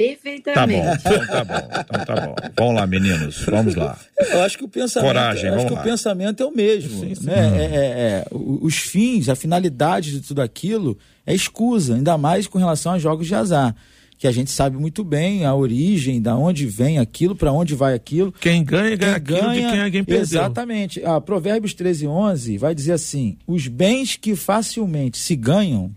[0.00, 0.98] Perfeitamente.
[1.04, 2.34] então tá bom, então tá bom.
[2.56, 3.98] Vamos lá, meninos, vamos lá.
[4.18, 5.80] Eu acho que o pensamento, Coragem, eu acho vamos que lá.
[5.80, 7.04] o pensamento é o mesmo.
[7.22, 7.34] Né?
[7.34, 10.96] É, é, é, os fins, a finalidade de tudo aquilo
[11.26, 13.76] é escusa, ainda mais com relação a jogos de azar.
[14.16, 17.92] Que a gente sabe muito bem a origem, da onde vem aquilo, para onde vai
[17.92, 18.32] aquilo.
[18.32, 20.22] Quem ganha, ganha Quem aquilo de quem alguém perdeu.
[20.22, 21.04] Exatamente.
[21.04, 25.90] Ah, Provérbios 13, 11 vai dizer assim: os bens que facilmente se ganham,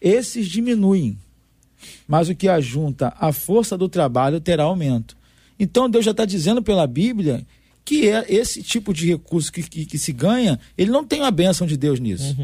[0.00, 1.16] esses diminuem,
[2.06, 5.16] mas o que ajunta a força do trabalho terá aumento.
[5.58, 7.46] Então Deus já está dizendo pela Bíblia
[7.84, 11.30] que é esse tipo de recurso que, que, que se ganha, ele não tem a
[11.30, 12.36] bênção de Deus nisso.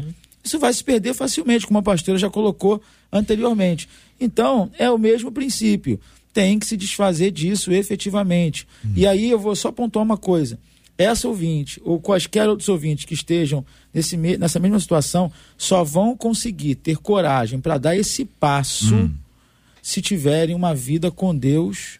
[0.43, 2.81] Isso vai se perder facilmente, como a pastora já colocou
[3.11, 3.87] anteriormente.
[4.19, 5.99] Então, é o mesmo princípio.
[6.33, 8.67] tem que se desfazer disso efetivamente.
[8.95, 10.59] E aí eu vou só pontuar uma coisa.
[10.97, 16.75] Essa ouvinte, ou quaisquer outros ouvintes que estejam nesse, nessa mesma situação, só vão conseguir
[16.75, 19.09] ter coragem para dar esse passo
[19.81, 21.99] se tiverem uma vida com Deus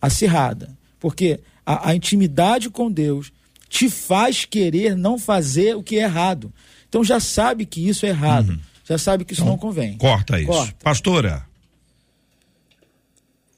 [0.00, 0.76] acirrada.
[0.98, 3.32] Porque a, a intimidade com Deus
[3.68, 6.52] te faz querer não fazer o que é errado.
[6.88, 8.58] Então já sabe que isso é errado.
[8.84, 9.96] Já sabe que isso não convém.
[9.96, 10.48] Corta isso.
[10.48, 10.74] Corta.
[10.82, 11.46] Pastora,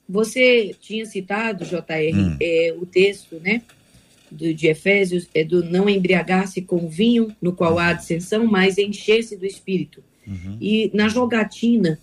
[0.08, 3.62] Você tinha citado, JR, é, o texto, né?
[4.30, 9.36] Do, de Efésios, é do não embriagar-se com vinho, no qual há dissensão, mas encher-se
[9.36, 10.02] do espírito.
[10.60, 11.98] E na jogatina,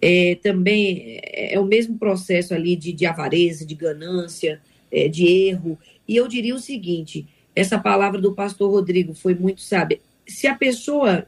[0.00, 5.26] é, também é, é o mesmo processo ali de, de avareza, de ganância, é, de
[5.26, 5.78] erro.
[6.08, 10.00] E eu diria o seguinte: essa palavra do pastor Rodrigo foi muito sábia.
[10.26, 11.26] Se a pessoa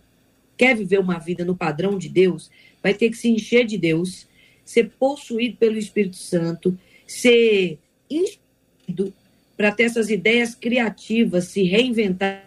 [0.57, 2.51] quer viver uma vida no padrão de Deus,
[2.83, 4.27] vai ter que se encher de Deus,
[4.65, 9.13] ser possuído pelo Espírito Santo, ser instruído
[9.57, 12.45] para ter essas ideias criativas, se reinventar.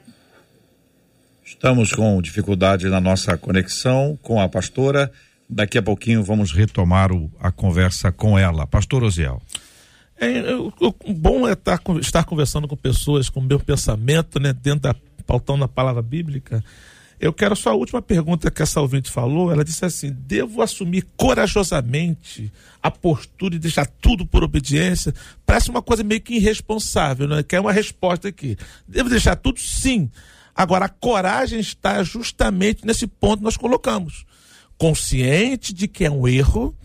[1.44, 5.12] estamos com dificuldade na nossa conexão com a pastora.
[5.48, 8.66] Daqui a pouquinho vamos retomar o- a conversa com ela.
[8.66, 9.41] Pastor Osiel.
[10.18, 14.54] É, o bom é estar, con- estar conversando com pessoas com o meu pensamento, né,
[14.54, 14.96] dentro da
[15.28, 16.64] pautão na palavra bíblica.
[17.20, 19.52] Eu quero só a última pergunta que essa ouvinte falou.
[19.52, 25.14] Ela disse assim: devo assumir corajosamente a postura e deixar tudo por obediência?
[25.46, 27.41] Parece uma coisa meio que irresponsável, né?
[27.43, 28.58] Quer uma resposta aqui.
[28.88, 29.60] Devo deixar tudo?
[29.60, 30.10] Sim.
[30.54, 34.26] Agora, a coragem está justamente nesse ponto que nós colocamos.
[34.78, 36.76] Consciente de que é um erro,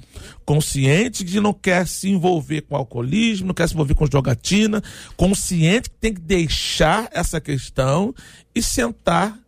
[0.45, 4.83] consciente de não quer se envolver com alcoolismo, não quer se envolver com jogatina,
[5.17, 8.15] consciente que tem que deixar essa questão
[8.55, 9.39] e sentar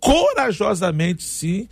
[0.00, 1.68] corajosamente sim,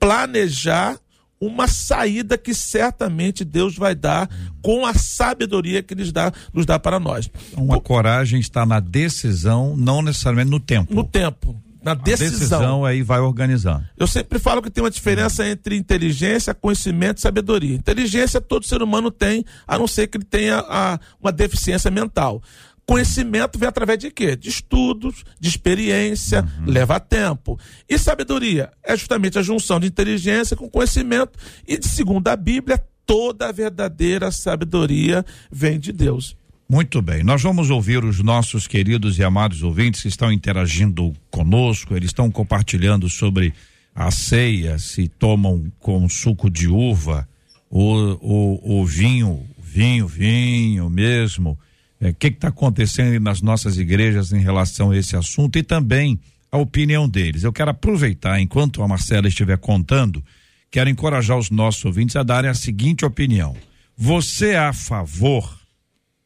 [0.00, 0.98] planejar
[1.38, 4.28] uma saída que certamente Deus vai dar
[4.62, 7.30] com a sabedoria que nos dá, nos dá para nós.
[7.52, 10.94] Então, a coragem está na decisão, não necessariamente no tempo.
[10.94, 12.30] No tempo, na A decisão.
[12.38, 13.84] decisão aí vai organizando.
[13.96, 17.74] Eu sempre falo que tem uma diferença entre inteligência, conhecimento e sabedoria.
[17.76, 22.42] Inteligência todo ser humano tem, a não ser que ele tenha a- uma deficiência mental.
[22.84, 24.36] Conhecimento vem através de quê?
[24.36, 27.58] De estudos, de experiência, leva tempo.
[27.88, 31.38] E sabedoria é justamente a junção de inteligência com conhecimento.
[31.66, 36.36] E, de segundo a Bíblia, toda a verdadeira sabedoria vem de Deus.
[36.68, 41.94] Muito bem, nós vamos ouvir os nossos queridos e amados ouvintes que estão interagindo conosco,
[41.94, 43.54] eles estão compartilhando sobre
[43.94, 47.26] a ceia, se tomam com suco de uva
[47.70, 51.56] ou, vinho, vinho, vinho mesmo.
[52.00, 56.18] O que está acontecendo nas nossas igrejas em relação a esse assunto e também
[56.50, 57.44] a opinião deles.
[57.44, 60.22] Eu quero aproveitar, enquanto a Marcela estiver contando,
[60.68, 63.56] quero encorajar os nossos ouvintes a darem a seguinte opinião.
[63.96, 65.64] Você é a favor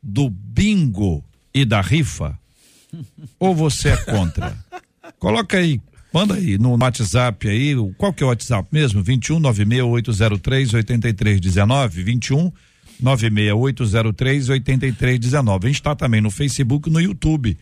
[0.03, 2.39] do bingo e da rifa?
[3.39, 4.57] Ou você é contra?
[5.19, 5.81] Coloca aí,
[6.13, 9.03] manda aí no WhatsApp aí, qual que é o WhatsApp mesmo?
[9.03, 12.53] 21 96803 8319, 21
[13.01, 15.67] 96803 8319.
[15.67, 17.57] A gente está também no Facebook e no YouTube.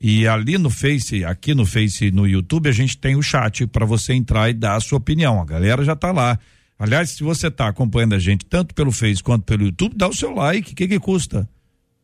[0.00, 3.66] E ali no Face, aqui no Face e no YouTube, a gente tem o chat
[3.66, 5.40] para você entrar e dar a sua opinião.
[5.40, 6.38] A galera já tá lá.
[6.78, 10.14] Aliás, se você está acompanhando a gente tanto pelo Face quanto pelo YouTube, dá o
[10.14, 10.72] seu like.
[10.72, 11.46] O que que custa?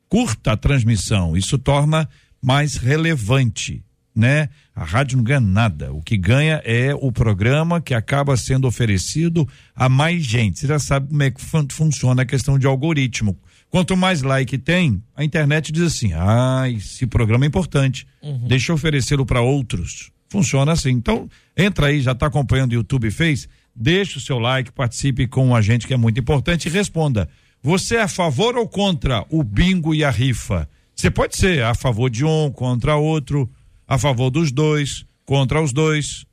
[0.08, 2.08] Curta a transmissão, isso torna
[2.42, 3.82] mais relevante,
[4.14, 4.48] né?
[4.74, 9.48] A rádio não ganha nada, o que ganha é o programa que acaba sendo oferecido
[9.74, 10.60] a mais gente.
[10.60, 13.38] Você já sabe como é que fun funciona a questão de algoritmo.
[13.68, 18.06] Quanto mais like tem, a internet diz assim: ah, esse programa é importante,
[18.46, 20.10] deixa eu oferecê-lo para outros.
[20.28, 20.90] Funciona assim.
[20.90, 25.54] Então, entra aí, já está acompanhando o YouTube fez, deixa o seu like, participe com
[25.54, 27.28] a gente que é muito importante e responda.
[27.66, 30.68] Você é a favor ou contra o bingo e a rifa?
[30.94, 33.50] Você pode ser a favor de um, contra outro,
[33.88, 36.24] a favor dos dois, contra os dois.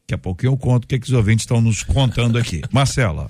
[0.00, 2.62] Daqui a pouquinho eu conto o que, que os ouvintes estão nos contando aqui.
[2.74, 3.28] Marcela.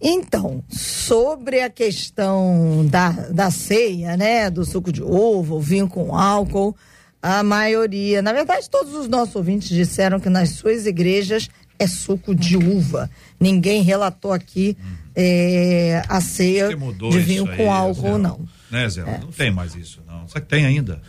[0.00, 4.50] Então, sobre a questão da, da ceia, né?
[4.50, 6.74] Do suco de ovo, vinho com álcool,
[7.22, 12.34] a maioria, na verdade, todos os nossos ouvintes disseram que nas suas igrejas é suco
[12.34, 13.10] de uva.
[13.40, 14.76] Ninguém relatou aqui
[15.14, 18.18] eh, a ceia de vinho aí, com álcool, Zé?
[18.18, 18.40] não.
[18.70, 19.02] Né, Zé?
[19.20, 20.26] Não tem mais isso, não.
[20.28, 21.00] Só que tem ainda.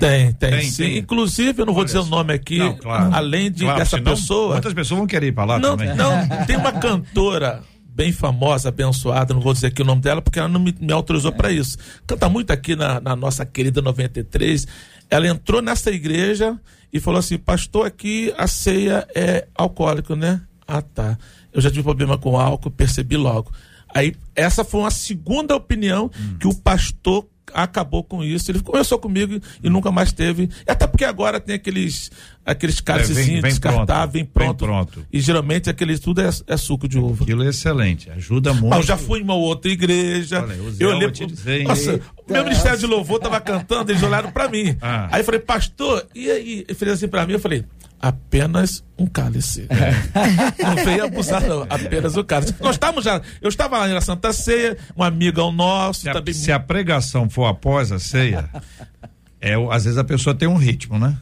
[0.00, 0.82] Tem, tem, Tem, sim.
[0.82, 0.98] tem.
[0.98, 3.14] Inclusive, eu não vou dizer o nome aqui, Não, claro.
[3.14, 4.54] além de, Claro, dessa senão pessoa.
[4.56, 5.94] Outras pessoas vão querer ir para lá Não, também.
[5.94, 7.62] não, tem uma cantora
[7.94, 10.92] bem famosa, abençoada, não vou dizer aqui o nome dela, porque ela não me, me
[10.92, 11.76] autorizou para isso.
[12.06, 14.66] Canta muito aqui na, na nossa querida 93.
[15.10, 16.58] Ela entrou nessa igreja
[16.92, 20.42] e falou assim: Pastor, aqui a ceia é alcoólico, né?
[20.66, 21.18] Ah, tá.
[21.52, 23.50] Eu já tive problema com álcool, percebi logo.
[23.94, 26.36] Aí, essa foi uma segunda opinião Hum.
[26.38, 28.50] que o pastor acabou com isso.
[28.50, 30.48] Ele começou comigo e nunca mais teve.
[30.66, 32.10] Até porque agora tem aqueles
[32.44, 35.06] aqueles cálicezinhos É, descartáveis, vem pronto, pronto.
[35.12, 37.22] E geralmente aquele tudo é, é suco de uva.
[37.22, 38.68] Aquilo é excelente, ajuda muito.
[38.68, 40.42] Mas eu já fui em uma outra igreja.
[40.42, 41.14] Olha, eu lembro.
[41.66, 44.76] Nossa, o meu ministério de louvor tava cantando, eles olharam pra mim.
[44.80, 45.08] Ah.
[45.10, 46.64] Aí eu falei, pastor, e aí?
[46.68, 47.64] Ele fez assim pra mim, eu falei,
[48.02, 49.66] apenas um cálice.
[50.58, 51.62] não veio abusar, não.
[51.70, 52.54] Apenas um cálice.
[52.60, 53.22] Nós estávamos já.
[53.40, 56.34] Eu estava lá na Santa Ceia, um amigão nosso, Se a, também.
[56.34, 58.50] se a pregação for após a ceia,
[59.40, 61.16] é, o- às vezes a pessoa tem um ritmo, né?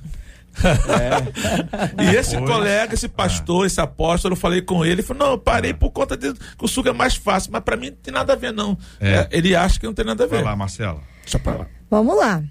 [1.99, 5.33] E esse Depois- colega, esse pastor, esse apóstolo, eu falei com ele, ele falou, não,
[5.35, 7.97] eu parei por conta de que o suco é mais fácil, mas pra mim não
[7.97, 8.77] tem nada a ver, não.
[9.01, 9.11] É.
[9.15, 10.45] É, ele acha que não tem nada a Vai ver.
[10.45, 11.01] lá, Marcela.
[11.23, 11.67] Deixa pra lá.
[11.91, 12.43] Vamos lá.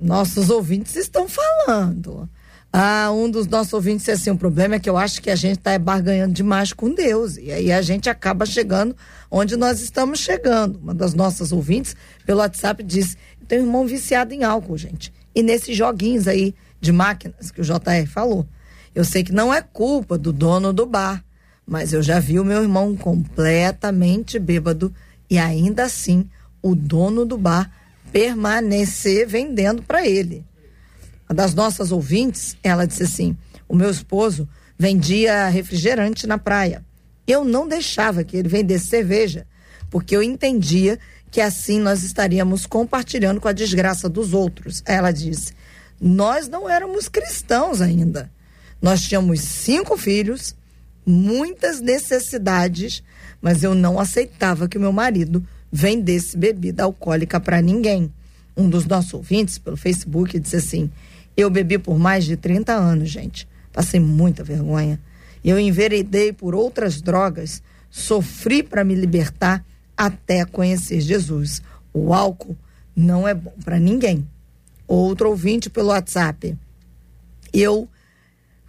[0.00, 2.28] Nossos ouvintes estão falando.
[2.72, 5.36] Ah, um dos nossos ouvintes disse assim: o problema é que eu acho que a
[5.36, 7.36] gente está barganhando demais com Deus.
[7.36, 8.94] E aí a gente acaba chegando
[9.30, 10.78] onde nós estamos chegando.
[10.78, 11.96] Uma das nossas ouvintes,
[12.26, 13.16] pelo WhatsApp, disse:
[13.46, 15.12] tenho um irmão viciado em álcool, gente.
[15.34, 18.46] E nesses joguinhos aí de máquinas que o JR falou.
[18.94, 21.24] Eu sei que não é culpa do dono do bar,
[21.66, 24.92] mas eu já vi o meu irmão completamente bêbado
[25.30, 26.28] e ainda assim
[26.62, 27.70] o dono do bar
[28.10, 30.44] permanecer vendendo para ele.
[31.28, 33.36] Uma das nossas ouvintes, ela disse assim:
[33.68, 34.48] o meu esposo
[34.78, 36.84] vendia refrigerante na praia.
[37.26, 39.46] Eu não deixava que ele vendesse cerveja,
[39.90, 40.98] porque eu entendia
[41.30, 44.82] que assim nós estaríamos compartilhando com a desgraça dos outros.
[44.86, 45.52] Ela disse:
[46.00, 48.30] nós não éramos cristãos ainda.
[48.80, 50.54] Nós tínhamos cinco filhos,
[51.04, 53.02] muitas necessidades,
[53.42, 58.12] mas eu não aceitava que meu marido vendesse bebida alcoólica para ninguém.
[58.56, 60.90] Um dos nossos ouvintes pelo Facebook disse assim:
[61.38, 63.46] Eu bebi por mais de 30 anos, gente.
[63.72, 65.00] Passei muita vergonha.
[65.44, 69.64] Eu enveredei por outras drogas, sofri para me libertar
[69.96, 71.62] até conhecer Jesus.
[71.94, 72.56] O álcool
[72.94, 74.28] não é bom para ninguém.
[74.88, 76.58] Outro ouvinte pelo WhatsApp.
[77.52, 77.88] Eu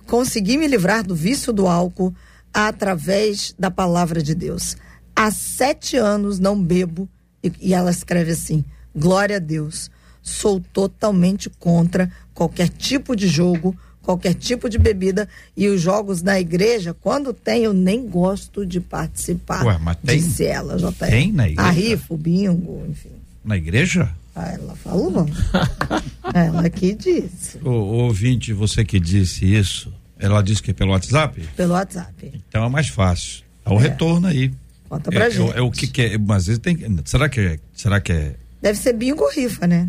[0.05, 2.13] consegui me livrar do vício do álcool
[2.53, 4.77] através da palavra de Deus.
[5.15, 7.09] Há sete anos não bebo,
[7.43, 8.63] e, ela escreve assim:
[8.95, 9.89] glória a Deus,
[10.21, 16.39] sou totalmente contra qualquer tipo de jogo, qualquer tipo de bebida, e os jogos na
[16.39, 19.63] igreja, quando tem, eu nem gosto de participar.
[19.65, 21.09] Ué, mas tem- Disse ela, JR.
[21.09, 21.69] tem na igreja?
[21.69, 23.09] A rifa, o bingo, enfim.
[23.43, 24.09] Na igreja?
[24.35, 25.27] Ah, ela falou.
[26.33, 31.41] ela que disse, O, ouvinte, você que disse isso, ela disse que é pelo WhatsApp?
[31.55, 32.31] pelo WhatsApp.
[32.47, 33.43] Então é mais fácil.
[33.65, 34.51] É o retorno aí.
[34.87, 35.51] Conta pra é, gente.
[35.53, 36.77] é, é o que, que é, mas às vezes tem.
[37.05, 39.87] Será que é, será que é Deve ser bingo ou rifa, né?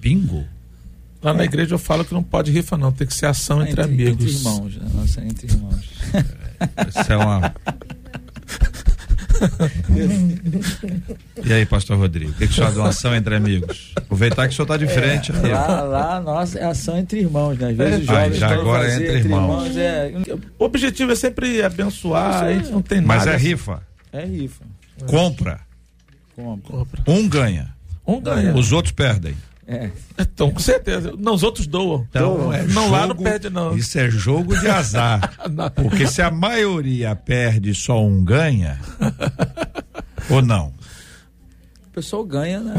[0.00, 0.44] Bingo?
[1.22, 2.90] Lá na igreja eu falo que não pode rifa, não.
[2.90, 4.12] Tem que ser ação entre, amigos.
[4.24, 4.88] Entre irmãos, né?
[4.94, 5.84] Nossa, entre irmãos.
[6.88, 7.54] Isso é uma.
[11.44, 13.92] e aí, pastor Rodrigo, o que, que o senhor de uma ação entre amigos?
[13.96, 15.52] Aproveitar que o senhor está de frente aí.
[15.52, 15.54] ó.
[15.66, 17.68] Lá, lá, nossa, é ação entre irmãos, né?
[17.70, 19.76] Às vezes Ah, jovens já agora é entre irmãos.
[19.76, 20.12] é,
[20.58, 23.32] O objetivo é sempre abençoar, a gente não tem Mas nada.
[23.32, 23.82] é rifa.
[24.12, 24.64] é rifa.
[25.06, 25.60] Compra.
[26.36, 27.02] Compra.
[27.06, 27.68] Um ganha.
[28.06, 28.54] Um ganha.
[28.54, 29.34] Os outros perdem.
[29.72, 29.88] É.
[30.18, 31.14] Então, com certeza.
[31.16, 32.04] Não, os outros doam.
[32.10, 33.76] Então, é não, lá não jogo- perde, não.
[33.76, 35.32] Isso é jogo de azar.
[35.76, 38.80] Porque se a maioria perde só um ganha,
[40.28, 40.72] ou não?
[42.00, 42.72] O pessoal ganha, né?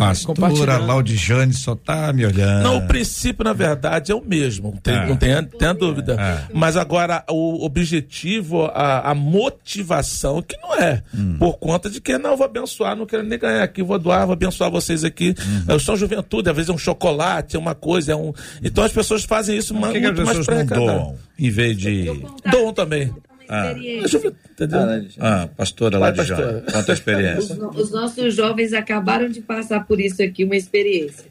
[0.49, 0.77] Pastora.
[0.77, 2.63] Laudijane só tá me olhando.
[2.63, 4.77] Não, o princípio, na verdade, é o mesmo.
[4.81, 5.05] Tem, É.
[5.07, 6.13] Não tem, tem a dúvida.
[6.19, 6.51] É.
[6.53, 11.03] Mas agora, o objetivo, a, a motivação, que não é.
[11.37, 14.25] Por conta de que, não, eu vou abençoar, não quero nem ganhar aqui, vou doar,
[14.25, 15.35] vou abençoar vocês aqui.
[15.67, 18.33] Eu sou juventude, às vezes é um chocolate, é uma coisa, é um.
[18.63, 20.85] Então as pessoas fazem isso Por ma- que, que as muito mais pessoas pra não
[20.85, 22.05] doam em vez de.
[22.51, 23.13] Doam também.
[23.53, 23.73] Ah.
[24.07, 24.79] Juve- Entendeu?
[25.19, 26.61] Ah, pastora Vai, Laudijane, pastora.
[26.61, 27.55] conta a Os, experiência.
[27.55, 31.25] no- os nossos jovens acabaram de passar por isso aqui, uma experiência.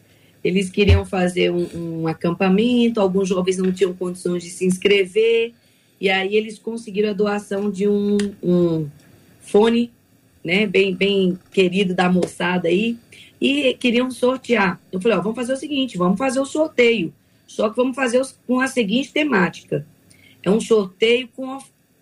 [0.44, 5.52] Eles queriam fazer um, um acampamento, alguns jovens não tinham condições de se inscrever,
[6.00, 8.86] e aí eles conseguiram a doação de um, um
[9.40, 9.90] fone,
[10.44, 12.98] né, bem, bem querido da moçada aí,
[13.40, 14.78] e queriam sortear.
[14.92, 17.12] Eu falei, ó, vamos fazer o seguinte, vamos fazer o sorteio,
[17.46, 19.86] só que vamos fazer os- com a seguinte temática.
[20.42, 21.58] É um sorteio com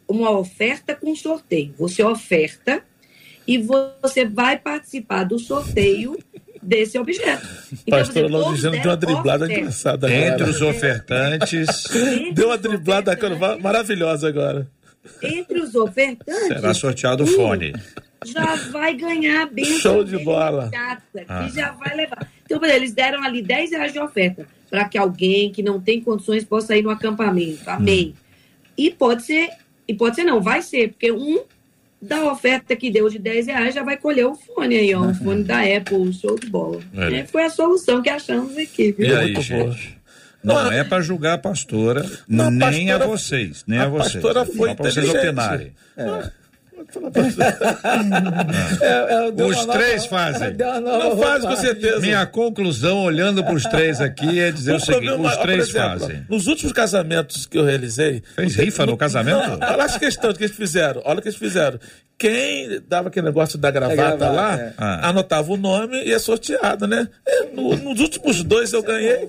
[0.09, 1.75] uma oferta com sorteio.
[1.79, 2.83] Você oferta
[3.47, 6.19] e você vai participar do sorteio
[6.63, 7.47] desse objeto.
[7.87, 9.61] Então, Pastora você, todos Laudijane deu uma driblada oferta.
[9.61, 13.17] engraçada Entre os ofertantes, Entre Deu uma driblada
[13.61, 14.69] maravilhosa agora.
[15.23, 17.73] Entre os ofertantes, será sorteado o fone.
[18.27, 20.69] já vai ganhar a bênção Show de bola.
[20.71, 21.49] que Ah.
[21.55, 22.29] já vai levar.
[22.45, 26.45] Então, eles deram ali 10 reais de oferta para que alguém que não tem condições
[26.45, 27.63] possa ir no acampamento.
[27.71, 28.15] Amém.
[28.15, 28.21] Hum.
[28.77, 29.49] E pode ser,
[29.89, 31.43] e pode ser não, vai ser, porque um
[32.01, 35.01] da oferta que deu de 10 reais, já vai colher o fone aí, ó.
[35.07, 36.79] O fone da Apple, show de bola.
[36.95, 37.15] É.
[37.21, 38.93] É, foi a solução que achamos aqui.
[38.93, 39.07] viu?
[39.09, 39.73] E aí, muito boa.
[39.73, 39.99] gente?
[40.45, 43.89] Não é para julgar a pastora, Não, a nem a pastora- vocês, nem a a,
[43.89, 44.13] vocês.
[44.23, 45.73] pastora foi Só para vocês opinarem.
[45.97, 46.31] É,
[49.35, 50.55] deu Os uma nova- três fazem.
[50.55, 52.01] Não faz, com certeza.
[52.01, 55.69] Minha conclusão, olhando para os três aqui, é dizer o, seguinte: problema- os por três
[55.69, 56.27] exemplo, fazem.
[56.29, 58.23] Nos últimos casamentos que eu realizei.
[58.35, 59.59] Fez rifa no casamento?
[59.59, 61.03] Não, olha as questões que eles fizeram.
[61.05, 61.79] Olha o que eles fizeram.
[62.19, 64.73] Quem dava aquele negócio da gravata, gravata, lá, é.
[64.77, 65.09] Ah.
[65.11, 67.07] anotava o nome e é sorteado, né?
[67.27, 69.29] E no- nos últimos dois eu ganhei.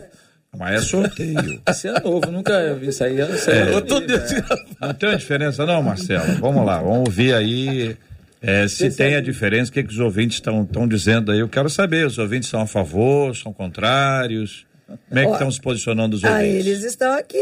[0.57, 1.61] Mas é sorteio.
[1.69, 3.17] Isso é novo, nunca vi isso aí.
[3.19, 3.53] Eu não sei.
[3.53, 3.73] É.
[3.73, 6.33] Eu tô Não tem uma diferença, não, Marcelo?
[6.39, 7.95] Vamos lá, vamos ouvir aí.
[8.41, 11.39] é, se tem a diferença, o que, que os ouvintes estão dizendo aí?
[11.39, 12.05] Eu quero saber.
[12.07, 14.65] Os ouvintes são a favor, são contrários?
[15.07, 16.55] Como é que estão se posicionando os Ah, ouvintes?
[16.65, 17.37] eles estão aqui.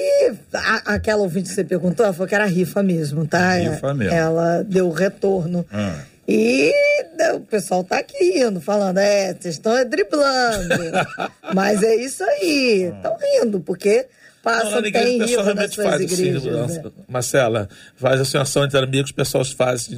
[0.53, 3.53] A- aquela ouvinte que você perguntou, ela falou que era rifa mesmo, tá?
[3.55, 4.13] Rifa mesmo.
[4.13, 5.65] Ela deu o retorno.
[5.71, 5.95] Ah.
[6.27, 6.73] E
[7.35, 10.75] o pessoal tá aqui rindo, falando, é, vocês estão driblando.
[11.53, 12.91] Mas é isso aí.
[12.95, 14.07] Estão rindo, porque
[14.43, 16.77] passa, Não, na igreja tem o pessoal rifa nas suas faz assim, igrejas.
[16.77, 16.91] né?
[17.07, 19.89] Marcela, faz assim, ação entre amigos, o pessoal faz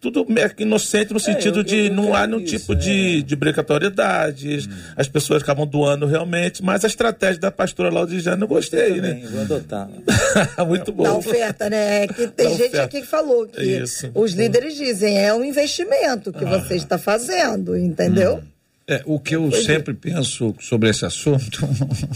[0.00, 0.24] tudo
[0.58, 2.76] inocente no sentido eu- de eu não há nenhum isso, tipo é.
[2.76, 8.48] de, de obrigatoriedade, as pessoas acabam doando realmente, mas a estratégia da pastora Laudijana eu
[8.48, 9.28] gostei, Também, né?
[9.30, 9.88] vou adotar.
[10.66, 11.18] Muito Da bom.
[11.18, 12.04] oferta, né?
[12.04, 12.82] É que tem Da gente oferta.
[12.84, 14.10] aqui que falou que Isso.
[14.14, 18.40] os líderes dizem, é um investimento que você está fazendo, entendeu?
[18.86, 21.68] É, o que eu sempre penso sobre esse assunto,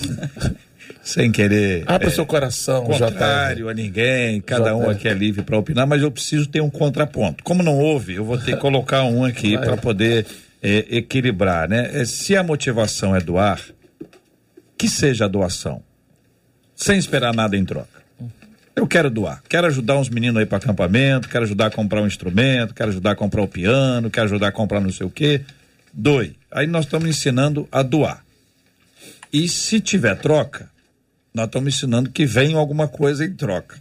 [1.02, 1.84] sem querer.
[1.86, 5.86] Abre é, o seu coração, contrário a ninguém, cada um aqui é livre para opinar,
[5.86, 7.42] mas eu preciso ter um contraponto.
[7.42, 10.26] Como não houve, eu vou ter que colocar um aqui para poder
[10.62, 11.90] é, equilibrar, né?
[11.92, 13.60] É, se a motivação é doar,
[14.78, 15.82] que seja a doação,
[16.74, 18.02] sem esperar nada em troca.
[18.74, 22.06] Eu quero doar, quero ajudar uns meninos aí para acampamento, quero ajudar a comprar um
[22.06, 25.42] instrumento, quero ajudar a comprar o piano, quero ajudar a comprar não sei o quê.
[25.92, 26.36] Doe.
[26.50, 28.24] Aí nós estamos ensinando a doar.
[29.30, 30.71] E se tiver troca,
[31.34, 33.76] nós estamos ensinando que vem alguma coisa em troca.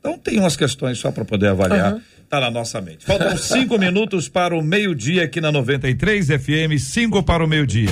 [0.00, 1.98] Então tem umas questões só para poder avaliar.
[2.28, 3.04] Tá na nossa mente.
[3.04, 7.90] Faltam cinco minutos para o meio-dia aqui na 93 FM, cinco para o meio-dia.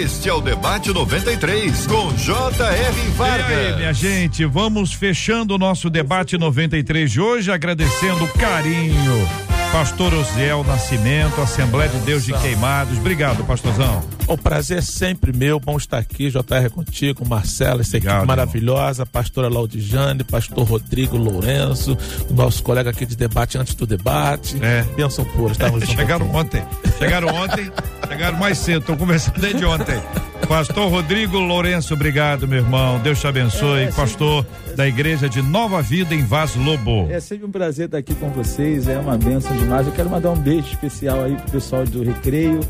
[0.00, 2.98] Este é o Debate 93, com J.R.
[2.98, 3.50] E Vargas.
[3.50, 9.57] aí, minha gente, vamos fechando o nosso debate 93 de hoje, agradecendo o carinho.
[9.72, 12.96] Pastor Osiel Nascimento, Assembleia de Deus de Queimados.
[12.98, 14.02] Obrigado, pastorzão.
[14.26, 19.06] O prazer é sempre meu, bom estar aqui, JR contigo, Marcela, essa equipe Obrigado, maravilhosa,
[19.06, 21.96] pastora Laudijane, pastor Rodrigo Lourenço,
[22.30, 24.56] nosso colega aqui de debate antes do debate.
[24.62, 24.82] É.
[24.96, 25.84] Bênção pura, estamos.
[25.88, 26.62] Chegaram ontem.
[26.98, 27.70] Chegaram ontem,
[28.08, 28.80] chegaram mais cedo.
[28.80, 30.00] Estou conversando desde ontem.
[30.46, 32.98] Pastor Rodrigo Lourenço, obrigado, meu irmão.
[33.00, 33.82] Deus te abençoe.
[33.84, 33.96] É, sim.
[33.96, 37.08] Pastor da Igreja de Nova Vida em Vaz Lobo.
[37.10, 39.86] É sempre um prazer estar aqui com vocês, é uma bênção demais.
[39.86, 42.60] Eu quero mandar um beijo especial aí pro pessoal do Recreio,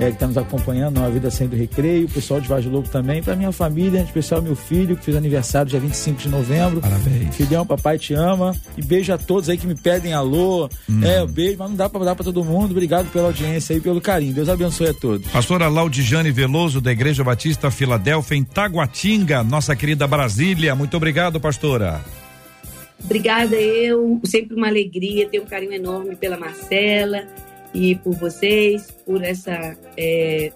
[0.00, 2.88] é, que está nos acompanhando, uma vida sem do Recreio, o pessoal de Vaz Lobo
[2.88, 6.80] também, para minha família, em especial meu filho, que fez aniversário dia 25 de novembro.
[6.80, 7.36] Parabéns.
[7.36, 8.56] Filhão, papai te ama.
[8.78, 10.70] E beijo a todos aí que me pedem alô.
[10.88, 11.04] Hum.
[11.04, 12.70] É, beijo, mas não dá para dar para todo mundo.
[12.70, 14.32] Obrigado pela audiência aí, pelo carinho.
[14.32, 15.26] Deus abençoe a todos.
[15.28, 20.74] Pastora Laudijane Veloso, da Igreja Batista Filadélfia, em Taguatinga, nossa querida Brasília.
[20.74, 22.00] Muito obrigado, pastora.
[23.04, 24.18] Obrigada, eu.
[24.24, 27.24] Sempre uma alegria, tenho um carinho enorme pela Marcela
[27.72, 30.52] e por vocês, por essa é,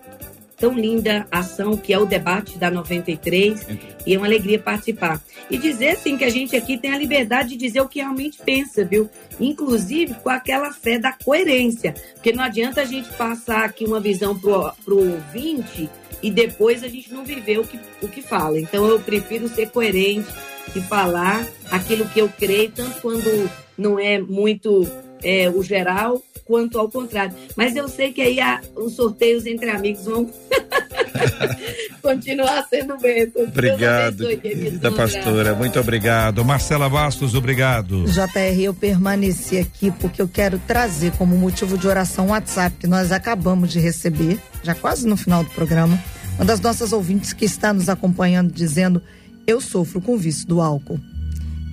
[0.56, 3.66] tão linda ação que é o debate da 93.
[4.06, 5.20] E é uma alegria participar.
[5.50, 8.38] E dizer, assim, que a gente aqui tem a liberdade de dizer o que realmente
[8.44, 9.08] pensa, viu?
[9.38, 11.94] Inclusive com aquela fé da coerência.
[12.14, 15.90] Porque não adianta a gente passar aqui uma visão pro, pro ouvinte
[16.22, 18.58] e depois a gente não viver o que, o que fala.
[18.58, 20.28] Então eu prefiro ser coerente
[20.74, 24.86] e falar aquilo que eu creio, tanto quando não é muito
[25.24, 27.34] é, o geral, quanto ao contrário.
[27.56, 30.30] Mas eu sei que aí a- os sorteios entre amigos vão
[32.02, 32.96] continuar sendo.
[32.98, 34.96] Deus Obrigado, abraço.
[34.96, 35.54] pastora.
[35.54, 36.44] Muito obrigado.
[36.44, 38.04] Marcela Bastos, obrigado.
[38.04, 42.86] JR, eu permaneci aqui porque eu quero trazer como motivo de oração um WhatsApp que
[42.86, 45.98] nós acabamos de receber, já quase no final do programa,
[46.36, 49.00] uma das nossas ouvintes que está nos acompanhando dizendo:
[49.46, 51.00] Eu sofro com o vício do álcool.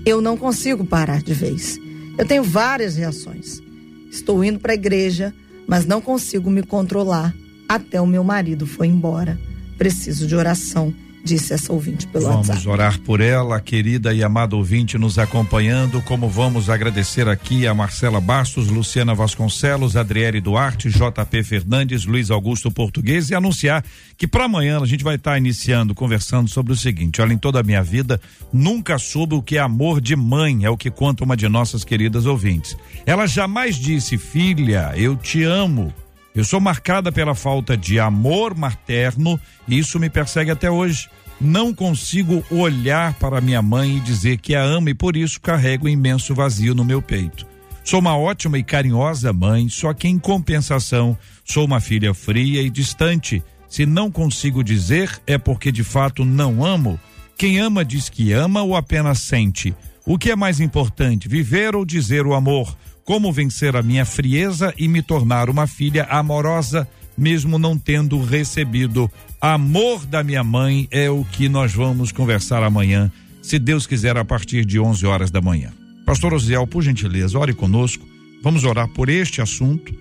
[0.06, 1.78] Eu não consigo parar de vez.
[2.18, 3.62] Eu tenho várias reações.
[4.10, 5.34] Estou indo para a igreja,
[5.68, 7.34] mas não consigo me controlar.
[7.68, 9.40] Até o meu marido foi embora.
[9.78, 10.94] Preciso de oração
[11.24, 12.70] disse essa ouvinte pelo Vamos WhatsApp.
[12.70, 18.20] orar por ela, querida e amada ouvinte nos acompanhando, como vamos agradecer aqui a Marcela
[18.20, 23.84] Bastos, Luciana Vasconcelos, Adriele Duarte, JP Fernandes, Luiz Augusto Português e anunciar
[24.18, 27.60] que para amanhã a gente vai estar iniciando, conversando sobre o seguinte, olha, em toda
[27.60, 28.20] a minha vida
[28.52, 31.84] nunca soube o que é amor de mãe, é o que conta uma de nossas
[31.84, 32.76] queridas ouvintes.
[33.06, 35.94] Ela jamais disse, filha, eu te amo.
[36.34, 41.10] Eu sou marcada pela falta de amor materno e isso me persegue até hoje.
[41.40, 45.88] Não consigo olhar para minha mãe e dizer que a amo e por isso carrego
[45.88, 47.46] um imenso vazio no meu peito.
[47.84, 52.70] Sou uma ótima e carinhosa mãe, só que em compensação sou uma filha fria e
[52.70, 53.44] distante.
[53.68, 57.00] Se não consigo dizer, é porque de fato não amo.
[57.38, 59.76] Quem ama diz que ama ou apenas sente.
[60.06, 62.78] O que é mais importante, viver ou dizer o amor?
[63.04, 66.88] Como vencer a minha frieza e me tornar uma filha amorosa,
[67.18, 70.88] mesmo não tendo recebido amor da minha mãe?
[70.92, 75.32] É o que nós vamos conversar amanhã, se Deus quiser, a partir de 11 horas
[75.32, 75.72] da manhã.
[76.06, 78.06] Pastor Osiel, por gentileza, ore conosco.
[78.44, 79.94] Vamos orar por este assunto.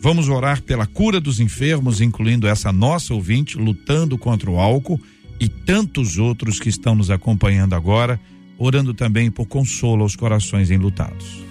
[0.00, 4.98] Vamos orar pela cura dos enfermos, incluindo essa nossa ouvinte lutando contra o álcool
[5.38, 8.18] e tantos outros que estão nos acompanhando agora,
[8.58, 11.49] orando também por consolo aos corações enlutados.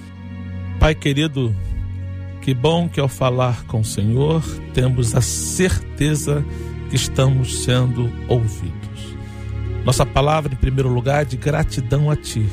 [0.79, 1.53] Pai querido,
[2.41, 4.41] que bom que ao falar com o Senhor
[4.73, 6.43] temos a certeza
[6.89, 9.13] que estamos sendo ouvidos.
[9.83, 12.47] Nossa palavra, em primeiro lugar, é de gratidão a Ti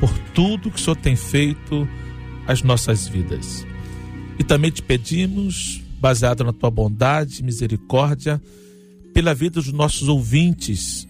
[0.00, 1.88] por tudo que o Senhor tem feito
[2.48, 3.64] às nossas vidas.
[4.40, 8.42] E também te pedimos, baseado na Tua bondade e misericórdia,
[9.14, 11.06] pela vida dos nossos ouvintes,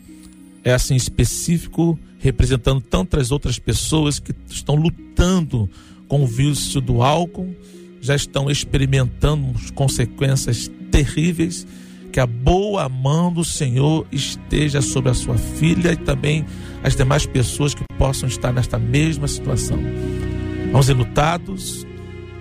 [0.63, 5.69] é assim específico, representando tantas outras pessoas que estão lutando
[6.13, 7.57] com o vício do álcool,
[7.99, 11.67] já estão experimentando consequências terríveis.
[12.13, 16.45] Que a boa mão do Senhor esteja sobre a sua filha e também
[16.85, 19.79] as demais pessoas que possam estar nesta mesma situação.
[20.75, 21.87] Aos enlutados,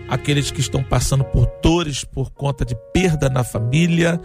[0.10, 4.20] aqueles que estão passando por dores por conta de perda na família,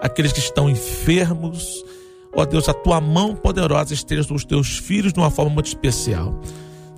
[0.00, 1.84] aqueles que estão enfermos,
[2.34, 5.66] ó Deus, a tua mão poderosa esteja sobre os teus filhos de uma forma muito
[5.66, 6.40] especial.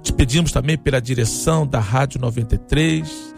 [0.08, 3.34] Te pedimos também pela direção da Rádio 93,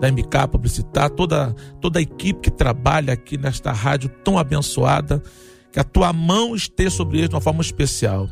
[0.00, 5.22] da MK Publicitar, toda, toda a equipe que trabalha aqui nesta rádio tão abençoada,
[5.70, 8.26] que a tua mão esteja sobre eles de uma forma especial.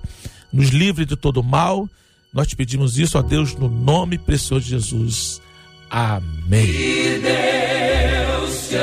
[0.50, 1.86] Nos livre de todo mal,
[2.32, 5.42] nós te pedimos isso, ó Deus, no nome precioso de Jesus.
[5.90, 6.66] Amém.
[6.66, 8.76] Que Deus te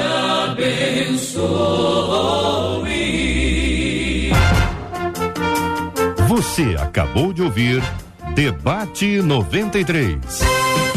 [0.51, 1.49] abençoe.
[6.27, 7.81] Você acabou de ouvir
[8.35, 10.88] Debate 93.